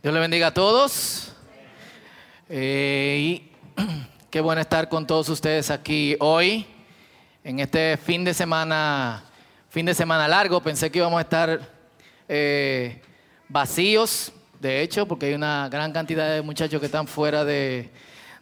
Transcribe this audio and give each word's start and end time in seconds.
Dios 0.00 0.14
le 0.14 0.20
bendiga 0.20 0.46
a 0.46 0.54
todos. 0.54 1.32
Eh, 2.48 3.18
y 3.20 3.52
qué 4.30 4.40
bueno 4.40 4.60
estar 4.60 4.88
con 4.88 5.04
todos 5.04 5.28
ustedes 5.28 5.72
aquí 5.72 6.16
hoy, 6.20 6.64
en 7.42 7.58
este 7.58 7.96
fin 7.96 8.22
de 8.22 8.32
semana, 8.32 9.24
fin 9.70 9.84
de 9.84 9.94
semana 9.94 10.28
largo. 10.28 10.60
Pensé 10.60 10.88
que 10.88 10.98
íbamos 10.98 11.18
a 11.18 11.22
estar 11.22 11.60
eh, 12.28 13.02
vacíos, 13.48 14.30
de 14.60 14.82
hecho, 14.82 15.04
porque 15.08 15.26
hay 15.26 15.34
una 15.34 15.68
gran 15.68 15.90
cantidad 15.90 16.32
de 16.32 16.42
muchachos 16.42 16.78
que 16.78 16.86
están 16.86 17.08
fuera 17.08 17.44
de, 17.44 17.90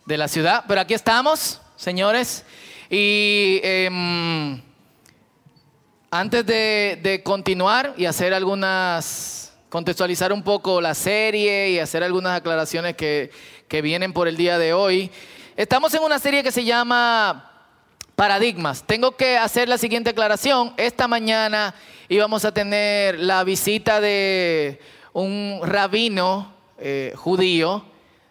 de 0.05 0.19
la 0.19 0.29
ciudad. 0.29 0.63
Pero 0.69 0.83
aquí 0.83 0.93
estamos, 0.93 1.63
señores. 1.75 2.45
Y 2.91 3.61
em, 3.63 4.61
antes 6.11 6.45
de, 6.45 7.01
de 7.03 7.23
continuar 7.23 7.95
y 7.97 8.05
hacer 8.05 8.35
algunas 8.35 9.46
contextualizar 9.69 10.33
un 10.33 10.43
poco 10.43 10.81
la 10.81 10.95
serie 10.95 11.71
y 11.71 11.79
hacer 11.79 12.03
algunas 12.03 12.37
aclaraciones 12.37 12.97
que, 12.97 13.31
que, 13.69 13.83
vienen 13.83 14.13
por 14.13 14.29
el 14.29 14.37
día 14.37 14.59
de 14.59 14.73
hoy. 14.73 15.11
Estamos 15.57 15.93
en 15.95 16.03
una 16.03 16.19
serie 16.19 16.43
que 16.43 16.53
se 16.53 16.65
llama 16.65 17.51
Paradigmas. 18.15 18.85
Tengo 18.85 19.17
que 19.17 19.37
hacer 19.37 19.69
la 19.69 19.79
siguiente 19.79 20.11
aclaración. 20.11 20.73
Esta 20.77 21.09
mañana 21.09 21.75
íbamos 22.09 22.45
a 22.45 22.53
tener 22.53 23.19
la 23.19 23.43
visita 23.45 24.01
de 24.01 24.81
un 25.13 25.61
rabino 25.63 26.53
eh, 26.79 27.13
judío, 27.17 27.85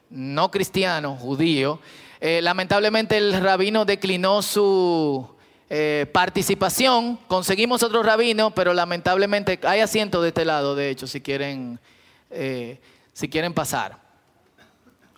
no 0.10 0.52
cristiano, 0.52 1.16
judío. 1.16 1.80
Eh, 2.22 2.42
lamentablemente 2.42 3.18
el 3.18 3.42
rabino 3.42 3.86
declinó 3.86 4.42
su, 4.42 5.35
eh, 5.70 6.06
participación. 6.12 7.18
Conseguimos 7.28 7.82
otro 7.84 8.04
rabino, 8.04 8.52
pero 8.52 8.74
lamentablemente 8.74 9.60
hay 9.64 9.80
asientos 9.80 10.22
de 10.22 10.30
este 10.30 10.46
lado, 10.46 10.76
de 10.76 10.90
hecho, 10.90 11.08
si 11.08 11.22
quieren, 11.22 11.80
eh, 12.30 12.80
si 13.14 13.30
quieren 13.30 13.54
pasar. 13.54 13.98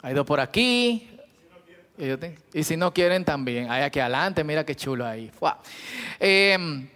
Hay 0.02 0.14
dos 0.14 0.26
por 0.26 0.40
aquí. 0.40 1.10
Y 2.54 2.64
si 2.64 2.78
no 2.78 2.94
quieren 2.94 3.26
también, 3.26 3.72
hay 3.72 3.82
aquí 3.82 4.00
adelante, 4.00 4.44
mira 4.44 4.64
qué 4.64 4.76
chulo 4.76 5.06
ahí. 5.06 5.32
Eh, 6.20 6.88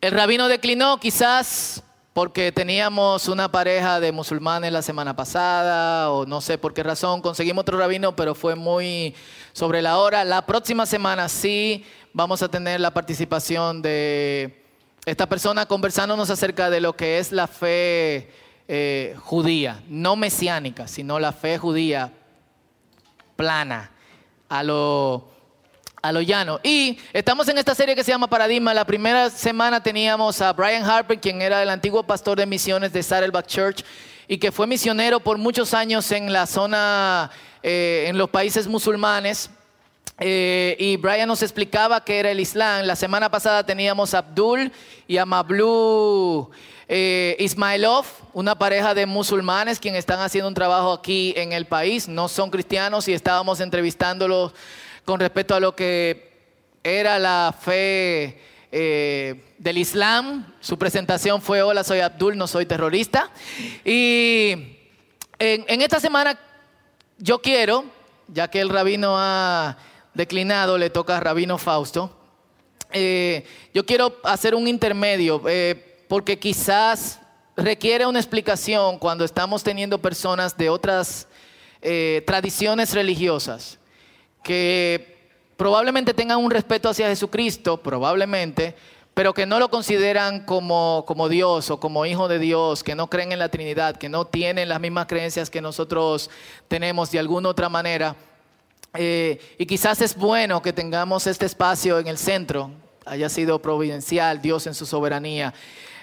el 0.00 0.12
rabino 0.12 0.48
declinó 0.48 0.98
quizás 0.98 1.82
porque 2.14 2.50
teníamos 2.50 3.28
una 3.28 3.52
pareja 3.52 4.00
de 4.00 4.12
musulmanes 4.12 4.72
la 4.72 4.82
semana 4.82 5.14
pasada 5.14 6.10
o 6.10 6.26
no 6.26 6.40
sé 6.40 6.58
por 6.58 6.74
qué 6.74 6.82
razón. 6.82 7.20
Conseguimos 7.20 7.62
otro 7.62 7.78
rabino, 7.78 8.16
pero 8.16 8.34
fue 8.34 8.56
muy 8.56 9.14
sobre 9.52 9.80
la 9.82 9.98
hora. 9.98 10.24
La 10.24 10.44
próxima 10.46 10.86
semana 10.86 11.28
sí 11.28 11.84
vamos 12.12 12.42
a 12.42 12.48
tener 12.48 12.80
la 12.80 12.92
participación 12.92 13.82
de 13.82 14.64
esta 15.06 15.28
persona 15.28 15.66
conversándonos 15.66 16.30
acerca 16.30 16.70
de 16.70 16.80
lo 16.80 16.94
que 16.94 17.18
es 17.18 17.32
la 17.32 17.46
fe 17.46 18.30
eh, 18.68 19.16
judía, 19.18 19.82
no 19.88 20.16
mesiánica, 20.16 20.86
sino 20.86 21.18
la 21.18 21.32
fe 21.32 21.58
judía 21.58 22.12
plana, 23.36 23.90
a 24.48 24.62
lo, 24.62 25.30
a 26.02 26.12
lo 26.12 26.20
llano. 26.20 26.60
Y 26.62 26.98
estamos 27.12 27.48
en 27.48 27.58
esta 27.58 27.74
serie 27.74 27.94
que 27.94 28.04
se 28.04 28.10
llama 28.10 28.28
Paradigma. 28.28 28.74
La 28.74 28.84
primera 28.84 29.30
semana 29.30 29.82
teníamos 29.82 30.40
a 30.40 30.52
Brian 30.52 30.84
Harper, 30.84 31.18
quien 31.18 31.40
era 31.40 31.62
el 31.62 31.70
antiguo 31.70 32.02
pastor 32.02 32.38
de 32.38 32.46
misiones 32.46 32.92
de 32.92 33.02
Saddleback 33.02 33.46
Church 33.46 33.84
y 34.28 34.38
que 34.38 34.52
fue 34.52 34.66
misionero 34.66 35.20
por 35.20 35.38
muchos 35.38 35.74
años 35.74 36.12
en 36.12 36.32
la 36.32 36.46
zona, 36.46 37.30
eh, 37.62 38.04
en 38.08 38.18
los 38.18 38.30
países 38.30 38.68
musulmanes. 38.68 39.50
Eh, 40.22 40.76
y 40.78 40.98
Brian 40.98 41.26
nos 41.26 41.42
explicaba 41.42 42.04
que 42.04 42.18
era 42.18 42.30
el 42.30 42.40
Islam. 42.40 42.84
La 42.84 42.94
semana 42.94 43.30
pasada 43.30 43.64
teníamos 43.64 44.12
a 44.12 44.18
Abdul 44.18 44.70
y 45.08 45.16
a 45.16 45.24
Mablu 45.24 46.50
eh, 46.88 47.36
Ismailov, 47.38 48.04
una 48.34 48.54
pareja 48.54 48.92
de 48.92 49.06
musulmanes 49.06 49.80
quienes 49.80 50.00
están 50.00 50.20
haciendo 50.20 50.48
un 50.48 50.54
trabajo 50.54 50.92
aquí 50.92 51.32
en 51.38 51.54
el 51.54 51.64
país. 51.64 52.06
No 52.06 52.28
son 52.28 52.50
cristianos 52.50 53.08
y 53.08 53.14
estábamos 53.14 53.60
entrevistándolos 53.60 54.52
con 55.06 55.20
respecto 55.20 55.54
a 55.54 55.60
lo 55.60 55.74
que 55.74 56.30
era 56.84 57.18
la 57.18 57.54
fe 57.58 58.42
eh, 58.70 59.54
del 59.56 59.78
Islam. 59.78 60.52
Su 60.60 60.78
presentación 60.78 61.40
fue, 61.40 61.62
hola, 61.62 61.82
soy 61.82 62.00
Abdul, 62.00 62.36
no 62.36 62.46
soy 62.46 62.66
terrorista. 62.66 63.30
Y 63.86 64.76
en, 65.38 65.64
en 65.66 65.80
esta 65.80 65.98
semana 65.98 66.38
yo 67.16 67.40
quiero, 67.40 67.86
ya 68.28 68.48
que 68.48 68.60
el 68.60 68.68
rabino 68.68 69.14
ha 69.16 69.78
declinado, 70.14 70.78
le 70.78 70.90
toca 70.90 71.16
a 71.16 71.20
Rabino 71.20 71.58
Fausto. 71.58 72.16
Eh, 72.92 73.44
yo 73.72 73.86
quiero 73.86 74.16
hacer 74.24 74.54
un 74.54 74.66
intermedio, 74.66 75.42
eh, 75.46 76.04
porque 76.08 76.38
quizás 76.38 77.20
requiere 77.56 78.06
una 78.06 78.18
explicación 78.18 78.98
cuando 78.98 79.24
estamos 79.24 79.62
teniendo 79.62 79.98
personas 79.98 80.56
de 80.56 80.70
otras 80.70 81.28
eh, 81.82 82.22
tradiciones 82.26 82.94
religiosas 82.94 83.78
que 84.42 85.18
probablemente 85.56 86.14
tengan 86.14 86.38
un 86.38 86.50
respeto 86.50 86.88
hacia 86.88 87.08
Jesucristo, 87.08 87.76
probablemente, 87.76 88.74
pero 89.14 89.34
que 89.34 89.44
no 89.44 89.58
lo 89.58 89.68
consideran 89.68 90.44
como, 90.44 91.04
como 91.06 91.28
Dios 91.28 91.70
o 91.70 91.78
como 91.78 92.06
hijo 92.06 92.28
de 92.28 92.38
Dios, 92.38 92.82
que 92.82 92.94
no 92.94 93.08
creen 93.10 93.32
en 93.32 93.38
la 93.38 93.50
Trinidad, 93.50 93.96
que 93.96 94.08
no 94.08 94.26
tienen 94.26 94.68
las 94.68 94.80
mismas 94.80 95.06
creencias 95.06 95.50
que 95.50 95.60
nosotros 95.60 96.30
tenemos 96.68 97.10
de 97.10 97.18
alguna 97.18 97.50
otra 97.50 97.68
manera. 97.68 98.16
Eh, 98.94 99.40
y 99.58 99.66
quizás 99.66 100.00
es 100.00 100.16
bueno 100.16 100.60
que 100.62 100.72
tengamos 100.72 101.26
este 101.26 101.46
espacio 101.46 101.98
en 101.98 102.08
el 102.08 102.18
centro, 102.18 102.72
haya 103.04 103.28
sido 103.28 103.60
providencial, 103.60 104.42
Dios 104.42 104.66
en 104.66 104.74
su 104.74 104.86
soberanía, 104.86 105.54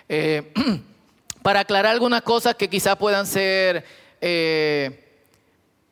eh, 0.08 0.54
para 1.42 1.62
aclarar 1.62 1.94
algunas 1.94 2.22
cosas 2.22 2.56
que 2.56 2.70
quizás 2.70 2.96
puedan 2.96 3.26
ser 3.26 3.86
eh, 4.22 5.22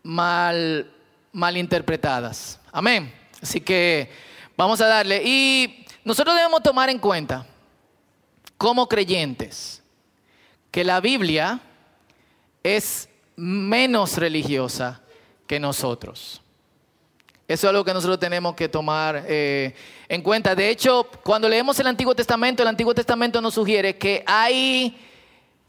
mal, 0.03 0.91
mal 1.31 1.57
interpretadas. 1.57 2.59
Amén. 2.71 3.13
Así 3.41 3.59
que 3.61 4.09
vamos 4.55 4.79
a 4.81 4.87
darle. 4.87 5.21
Y 5.23 5.85
nosotros 6.03 6.35
debemos 6.35 6.63
tomar 6.63 6.89
en 6.89 6.99
cuenta, 6.99 7.45
como 8.57 8.87
creyentes, 8.87 9.81
que 10.71 10.83
la 10.83 11.01
Biblia 11.01 11.59
es 12.63 13.09
menos 13.35 14.17
religiosa 14.17 15.01
que 15.45 15.59
nosotros. 15.59 16.41
Eso 17.47 17.67
es 17.67 17.69
algo 17.69 17.85
que 17.85 17.93
nosotros 17.93 18.19
tenemos 18.19 18.55
que 18.55 18.67
tomar 18.67 19.23
eh, 19.27 19.75
en 20.09 20.21
cuenta. 20.23 20.55
De 20.55 20.69
hecho, 20.69 21.07
cuando 21.23 21.47
leemos 21.47 21.79
el 21.79 21.87
Antiguo 21.87 22.15
Testamento, 22.15 22.63
el 22.63 22.69
Antiguo 22.69 22.95
Testamento 22.95 23.39
nos 23.39 23.53
sugiere 23.53 23.97
que 23.97 24.23
hay 24.25 24.97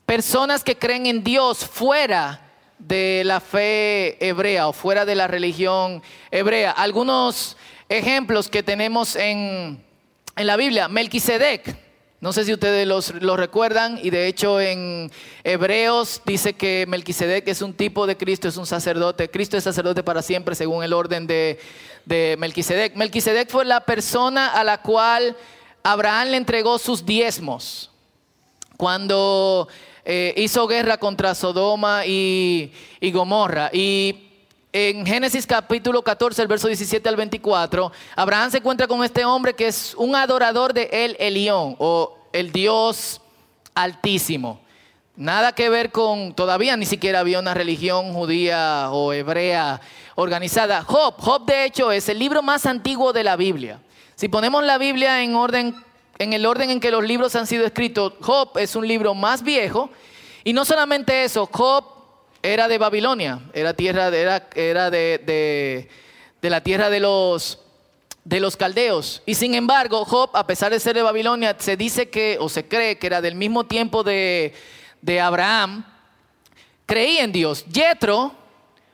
personas 0.07 0.65
que 0.65 0.79
creen 0.79 1.05
en 1.07 1.23
Dios 1.23 1.67
fuera 1.67 2.41
de 2.79 3.23
la 3.25 3.41
fe 3.41 4.17
hebrea 4.27 4.69
o 4.69 4.73
fuera 4.73 5.05
de 5.05 5.15
la 5.15 5.27
religión 5.27 6.03
hebrea. 6.31 6.71
Algunos 6.71 7.59
ejemplos 7.89 8.49
que 8.49 8.63
tenemos 8.63 9.15
en, 9.15 9.85
en 10.35 10.47
la 10.47 10.57
Biblia. 10.57 10.89
Melquisedec 10.89 11.86
no 12.21 12.33
sé 12.33 12.45
si 12.45 12.53
ustedes 12.55 12.89
lo 13.21 13.37
recuerdan 13.37 13.99
y 14.03 14.09
de 14.09 14.27
hecho 14.27 14.59
en 14.59 15.11
Hebreos 15.45 16.23
dice 16.25 16.55
que 16.55 16.87
Melquisedec 16.89 17.47
es 17.47 17.61
un 17.61 17.75
tipo 17.75 18.07
de 18.07 18.17
Cristo, 18.17 18.49
es 18.49 18.57
un 18.57 18.67
sacerdote. 18.67 19.31
Cristo 19.31 19.59
es 19.59 19.65
sacerdote 19.65 20.03
para 20.03 20.23
siempre 20.23 20.55
según 20.55 20.83
el 20.83 20.95
orden 20.95 21.27
de, 21.27 21.59
de 22.07 22.37
Melquisedec. 22.39 22.97
Melquisedec 22.97 23.51
fue 23.51 23.67
la 23.67 23.81
persona 23.81 24.49
a 24.53 24.65
la 24.65 24.81
cual 24.81 25.37
Abraham 25.83 26.29
le 26.29 26.37
entregó 26.39 26.79
sus 26.79 27.05
diezmos 27.05 27.91
cuando 28.79 29.69
eh, 30.07 30.33
hizo 30.39 30.67
guerra 30.67 30.97
contra 30.97 31.35
Sodoma 31.35 32.07
y, 32.07 32.73
y 32.99 33.13
Gomorra. 33.13 33.69
Y 33.75 34.26
en 34.79 35.07
Génesis 35.07 35.47
capítulo 35.47 36.03
14, 36.03 36.43
el 36.43 36.49
verso 36.49 36.69
17 36.69 37.09
al 37.09 37.17
24, 37.17 37.91
Abraham 38.15 38.51
se 38.51 38.59
encuentra 38.59 38.87
con 38.87 39.03
este 39.03 39.25
hombre 39.25 39.55
que 39.55 39.69
es 39.69 39.95
un 39.95 40.15
adorador 40.15 40.75
de 40.75 40.91
El 40.93 41.17
Elión 41.19 41.77
o 41.79 42.19
el 42.31 42.53
Dios 42.53 43.23
altísimo. 43.75 44.61
Nada 45.17 45.53
que 45.53 45.71
ver 45.71 45.91
con, 45.93 46.35
todavía 46.35 46.77
ni 46.77 46.85
siquiera 46.85 47.21
había 47.21 47.39
una 47.39 47.55
religión 47.55 48.13
judía 48.13 48.91
o 48.91 49.15
hebrea 49.15 49.81
organizada. 50.15 50.83
Job, 50.83 51.15
Job 51.21 51.47
de 51.47 51.65
hecho 51.65 51.91
es 51.91 52.11
el 52.11 52.19
libro 52.19 52.43
más 52.43 52.67
antiguo 52.67 53.15
de 53.15 53.25
la 53.25 53.37
Biblia. 53.37 53.81
Si 54.15 54.29
ponemos 54.29 54.63
la 54.63 54.77
Biblia 54.77 55.23
en 55.23 55.37
orden, 55.37 55.75
en 56.19 56.35
el 56.35 56.45
orden 56.45 56.69
en 56.69 56.81
que 56.81 56.91
los 56.91 57.03
libros 57.03 57.35
han 57.35 57.47
sido 57.47 57.65
escritos, 57.65 58.13
Job 58.21 58.59
es 58.59 58.77
un 58.77 58.87
libro 58.87 59.15
más 59.15 59.43
viejo. 59.43 59.89
Y 60.45 60.53
no 60.53 60.67
solamente 60.67 61.25
eso, 61.25 61.49
Job 61.51 61.96
era 62.47 62.69
de 62.69 62.79
Babilonia, 62.79 63.41
era, 63.53 63.75
tierra, 63.75 64.07
era, 64.09 64.49
era 64.55 64.89
de, 64.89 65.89
de, 66.41 66.51
la 66.51 66.63
tierra 66.63 66.91
de 66.91 67.01
los, 67.01 67.59
de 68.25 68.39
los 68.39 68.57
caldeos. 68.57 69.21
Y 69.27 69.35
sin 69.35 69.55
embargo, 69.55 70.05
Job, 70.05 70.31
a 70.33 70.47
pesar 70.47 70.71
de 70.71 70.79
ser 70.79 70.95
de 70.95 71.03
Babilonia, 71.03 71.57
se 71.59 71.77
dice 71.77 72.09
que, 72.09 72.37
o 72.39 72.49
se 72.49 72.69
cree 72.69 72.99
que 72.99 73.09
era 73.09 73.21
del 73.21 73.35
mismo 73.35 73.67
tiempo 73.67 74.05
de, 74.05 74.55
de 75.03 75.21
Abraham, 75.21 75.85
creía 76.87 77.25
en 77.25 77.33
Dios. 77.33 77.65
Jetro, 77.73 78.33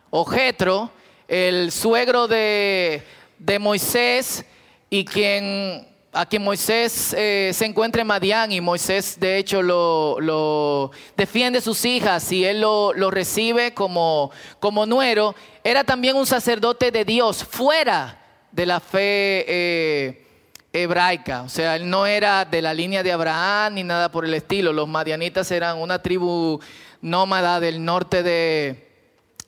o 0.08 0.24
Jetro, 0.24 0.90
el 1.28 1.72
suegro 1.72 2.28
de, 2.28 3.02
de 3.38 3.58
Moisés 3.58 4.46
y 4.88 5.04
quien 5.04 5.91
a 6.12 6.28
Moisés 6.38 7.14
eh, 7.16 7.52
se 7.54 7.64
encuentra 7.64 8.02
en 8.02 8.06
Madián 8.06 8.52
y 8.52 8.60
Moisés 8.60 9.18
de 9.18 9.38
hecho 9.38 9.62
lo, 9.62 10.90
defiende 11.16 11.62
sus 11.62 11.86
hijas 11.86 12.30
y 12.30 12.44
él 12.44 12.60
lo, 12.60 12.92
recibe 13.10 13.72
como, 13.72 14.30
como, 14.60 14.84
nuero, 14.84 15.34
era 15.64 15.84
también 15.84 16.16
un 16.16 16.26
sacerdote 16.26 16.90
de 16.90 17.06
Dios 17.06 17.42
fuera 17.42 18.18
de 18.50 18.66
la 18.66 18.78
fe 18.78 19.46
eh, 19.48 20.26
hebraica. 20.74 21.42
O 21.42 21.48
sea, 21.48 21.76
él 21.76 21.88
no 21.88 22.04
era 22.04 22.44
de 22.44 22.60
la 22.60 22.74
línea 22.74 23.02
de 23.02 23.12
Abraham 23.12 23.74
ni 23.74 23.82
nada 23.82 24.10
por 24.10 24.26
el 24.26 24.34
estilo. 24.34 24.74
Los 24.74 24.88
madianitas 24.88 25.50
eran 25.50 25.78
una 25.78 26.02
tribu 26.02 26.60
nómada 27.00 27.58
del 27.58 27.82
norte 27.82 28.22
de, 28.22 28.86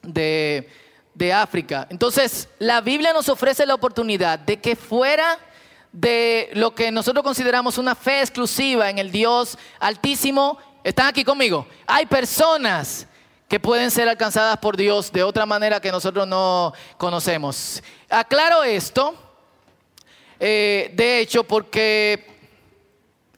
de, 0.02 0.66
de 1.12 1.32
África. 1.34 1.86
Entonces, 1.90 2.48
la 2.58 2.80
Biblia 2.80 3.12
nos 3.12 3.28
ofrece 3.28 3.66
la 3.66 3.74
oportunidad 3.74 4.38
de 4.38 4.58
que 4.62 4.76
fuera 4.76 5.38
de 5.94 6.50
lo 6.54 6.74
que 6.74 6.90
nosotros 6.90 7.22
consideramos 7.22 7.78
una 7.78 7.94
fe 7.94 8.18
exclusiva 8.18 8.90
en 8.90 8.98
el 8.98 9.12
Dios 9.12 9.56
altísimo, 9.78 10.58
están 10.82 11.06
aquí 11.06 11.22
conmigo. 11.22 11.68
Hay 11.86 12.04
personas 12.06 13.06
que 13.48 13.60
pueden 13.60 13.92
ser 13.92 14.08
alcanzadas 14.08 14.58
por 14.58 14.76
Dios 14.76 15.12
de 15.12 15.22
otra 15.22 15.46
manera 15.46 15.80
que 15.80 15.92
nosotros 15.92 16.26
no 16.26 16.72
conocemos. 16.98 17.80
Aclaro 18.10 18.64
esto, 18.64 19.14
eh, 20.40 20.90
de 20.94 21.20
hecho, 21.20 21.44
porque 21.44 22.26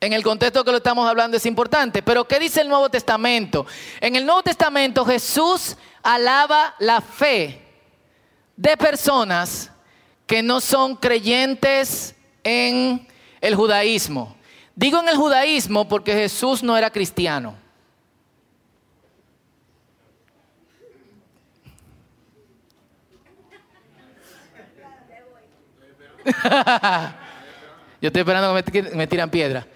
en 0.01 0.15
el 0.15 0.23
contexto 0.23 0.65
que 0.65 0.71
lo 0.71 0.79
estamos 0.79 1.07
hablando 1.07 1.37
es 1.37 1.45
importante. 1.45 2.03
Pero 2.03 2.27
¿qué 2.27 2.39
dice 2.39 2.63
el 2.63 2.71
Nuevo 2.71 2.89
Testamento? 2.89 3.67
En 4.01 4.17
el 4.17 4.25
Nuevo 4.25 4.43
Testamento 4.43 5.05
Jesús 5.05 5.77
alaba 6.03 6.75
la 6.79 7.03
fe 7.03 7.63
de 8.57 8.79
personas 8.79 9.71
que 10.27 10.43
no 10.43 10.63
son 10.63 10.97
creyentes 10.97 12.17
en 12.47 13.07
el 13.41 13.57
judaísmo. 13.57 14.37
Digo 14.77 15.01
en 15.01 15.09
el 15.09 15.17
judaísmo 15.17 15.89
porque 15.89 16.13
Jesús 16.13 16.63
no 16.63 16.77
era 16.77 16.91
cristiano. 16.91 17.57
Yo 28.01 28.09
estoy 28.09 28.21
esperando 28.21 28.55
que 28.65 28.83
me, 28.83 29.07
tiran 29.09 29.31
piedra. 29.31 29.67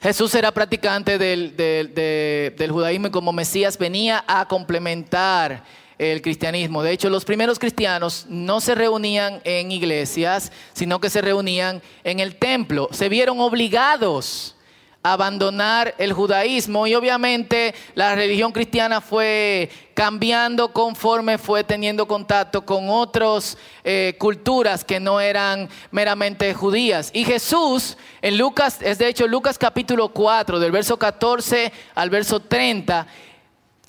Jesús 0.00 0.34
era 0.34 0.50
practicante 0.50 1.18
del, 1.18 1.56
del, 1.56 2.70
judaísmo 2.72 3.08
y 3.08 3.10
como 3.10 3.32
Mesías 3.32 3.78
venía 3.78 4.24
a 4.26 4.48
complementar 4.48 5.62
el 6.00 6.22
cristianismo. 6.22 6.82
De 6.82 6.92
hecho, 6.92 7.10
los 7.10 7.26
primeros 7.26 7.58
cristianos 7.58 8.24
no 8.30 8.62
se 8.62 8.74
reunían 8.74 9.42
en 9.44 9.70
iglesias, 9.70 10.50
sino 10.72 10.98
que 10.98 11.10
se 11.10 11.20
reunían 11.20 11.82
en 12.04 12.20
el 12.20 12.36
templo. 12.36 12.88
Se 12.90 13.10
vieron 13.10 13.38
obligados 13.38 14.56
a 15.02 15.12
abandonar 15.12 15.94
el 15.98 16.14
judaísmo 16.14 16.86
y 16.86 16.94
obviamente 16.94 17.74
la 17.94 18.14
religión 18.14 18.52
cristiana 18.52 19.02
fue 19.02 19.70
cambiando 19.94 20.72
conforme 20.72 21.36
fue 21.36 21.64
teniendo 21.64 22.06
contacto 22.08 22.64
con 22.64 22.88
otras 22.88 23.58
eh, 23.84 24.14
culturas 24.18 24.84
que 24.84 25.00
no 25.00 25.20
eran 25.20 25.68
meramente 25.90 26.52
judías. 26.54 27.10
Y 27.12 27.24
Jesús 27.24 27.98
en 28.22 28.38
Lucas, 28.38 28.78
es 28.80 28.96
de 28.96 29.08
hecho 29.08 29.26
Lucas 29.26 29.58
capítulo 29.58 30.08
4, 30.10 30.58
del 30.58 30.72
verso 30.72 30.98
14 30.98 31.72
al 31.94 32.08
verso 32.08 32.40
30, 32.40 33.06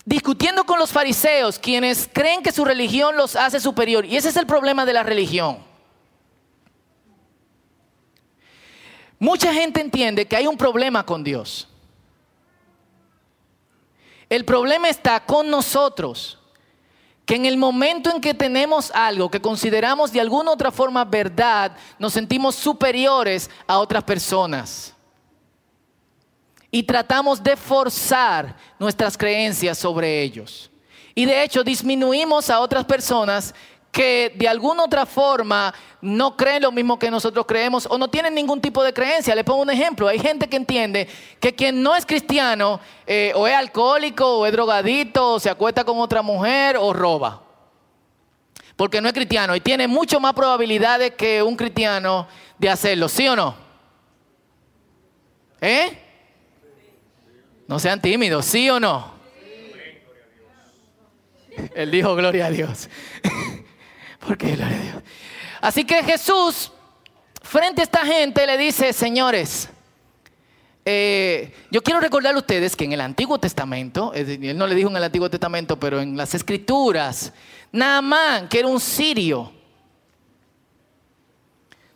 discutiendo 0.05 0.63
con 0.65 0.79
los 0.79 0.91
fariseos, 0.91 1.59
quienes 1.59 2.09
creen 2.11 2.41
que 2.41 2.51
su 2.51 2.65
religión 2.65 3.15
los 3.15 3.35
hace 3.35 3.59
superior. 3.59 4.05
Y 4.05 4.17
ese 4.17 4.29
es 4.29 4.37
el 4.37 4.45
problema 4.45 4.85
de 4.85 4.93
la 4.93 5.03
religión. 5.03 5.59
Mucha 9.19 9.53
gente 9.53 9.81
entiende 9.81 10.27
que 10.27 10.35
hay 10.35 10.47
un 10.47 10.57
problema 10.57 11.05
con 11.05 11.23
Dios. 11.23 11.67
El 14.29 14.45
problema 14.45 14.89
está 14.89 15.19
con 15.19 15.49
nosotros, 15.49 16.39
que 17.25 17.35
en 17.35 17.45
el 17.45 17.57
momento 17.57 18.09
en 18.09 18.21
que 18.21 18.33
tenemos 18.33 18.89
algo 18.91 19.29
que 19.29 19.41
consideramos 19.41 20.11
de 20.11 20.21
alguna 20.21 20.51
otra 20.51 20.71
forma 20.71 21.05
verdad, 21.05 21.75
nos 21.99 22.13
sentimos 22.13 22.55
superiores 22.55 23.49
a 23.67 23.77
otras 23.77 24.03
personas 24.03 24.95
y 26.71 26.83
tratamos 26.83 27.43
de 27.43 27.57
forzar 27.57 28.55
nuestras 28.79 29.17
creencias 29.17 29.77
sobre 29.77 30.21
ellos. 30.21 30.71
Y 31.13 31.25
de 31.25 31.43
hecho 31.43 31.63
disminuimos 31.63 32.49
a 32.49 32.61
otras 32.61 32.85
personas 32.85 33.53
que 33.91 34.31
de 34.37 34.47
alguna 34.47 34.85
otra 34.85 35.05
forma 35.05 35.73
no 35.99 36.37
creen 36.37 36.63
lo 36.63 36.71
mismo 36.71 36.97
que 36.97 37.11
nosotros 37.11 37.45
creemos 37.45 37.85
o 37.89 37.97
no 37.97 38.07
tienen 38.07 38.33
ningún 38.33 38.61
tipo 38.61 38.81
de 38.83 38.93
creencia. 38.93 39.35
Le 39.35 39.43
pongo 39.43 39.61
un 39.61 39.69
ejemplo. 39.69 40.07
Hay 40.07 40.17
gente 40.17 40.47
que 40.47 40.55
entiende 40.55 41.09
que 41.41 41.53
quien 41.53 41.83
no 41.83 41.93
es 41.93 42.05
cristiano 42.05 42.79
eh, 43.05 43.33
o 43.35 43.45
es 43.45 43.53
alcohólico 43.53 44.39
o 44.39 44.45
es 44.45 44.53
drogadito 44.53 45.33
o 45.33 45.39
se 45.39 45.49
acuesta 45.49 45.83
con 45.83 45.99
otra 45.99 46.21
mujer 46.21 46.77
o 46.77 46.93
roba. 46.93 47.43
Porque 48.77 49.01
no 49.01 49.09
es 49.09 49.13
cristiano 49.13 49.55
y 49.55 49.59
tiene 49.59 49.87
mucho 49.87 50.21
más 50.21 50.33
probabilidades 50.33 51.11
que 51.15 51.43
un 51.43 51.57
cristiano 51.57 52.27
de 52.57 52.69
hacerlo. 52.69 53.09
¿Sí 53.09 53.27
o 53.27 53.35
no? 53.35 53.55
¿Eh? 55.59 56.10
No 57.71 57.79
sean 57.79 58.01
tímidos, 58.01 58.47
¿sí 58.47 58.69
o 58.69 58.81
no? 58.81 59.13
Él 61.73 61.89
dijo 61.89 62.13
gloria 62.15 62.47
a 62.47 62.49
Dios. 62.49 62.89
Porque 64.27 64.57
gloria 64.57 64.75
a 64.75 64.81
Dios. 64.81 64.95
Así 65.61 65.85
que 65.85 66.03
Jesús, 66.03 66.69
frente 67.41 67.79
a 67.79 67.85
esta 67.85 68.05
gente, 68.05 68.45
le 68.45 68.57
dice, 68.57 68.91
señores, 68.91 69.69
eh, 70.83 71.53
yo 71.71 71.81
quiero 71.81 72.01
recordarle 72.01 72.39
a 72.39 72.41
ustedes 72.41 72.75
que 72.75 72.83
en 72.83 72.91
el 72.91 72.99
Antiguo 72.99 73.39
Testamento, 73.39 74.11
él 74.13 74.57
no 74.57 74.67
le 74.67 74.75
dijo 74.75 74.89
en 74.89 74.97
el 74.97 75.05
Antiguo 75.05 75.29
Testamento, 75.29 75.79
pero 75.79 76.01
en 76.01 76.17
las 76.17 76.35
Escrituras, 76.35 77.31
Naamán, 77.71 78.49
que 78.49 78.59
era 78.59 78.67
un 78.67 78.81
sirio, 78.81 79.49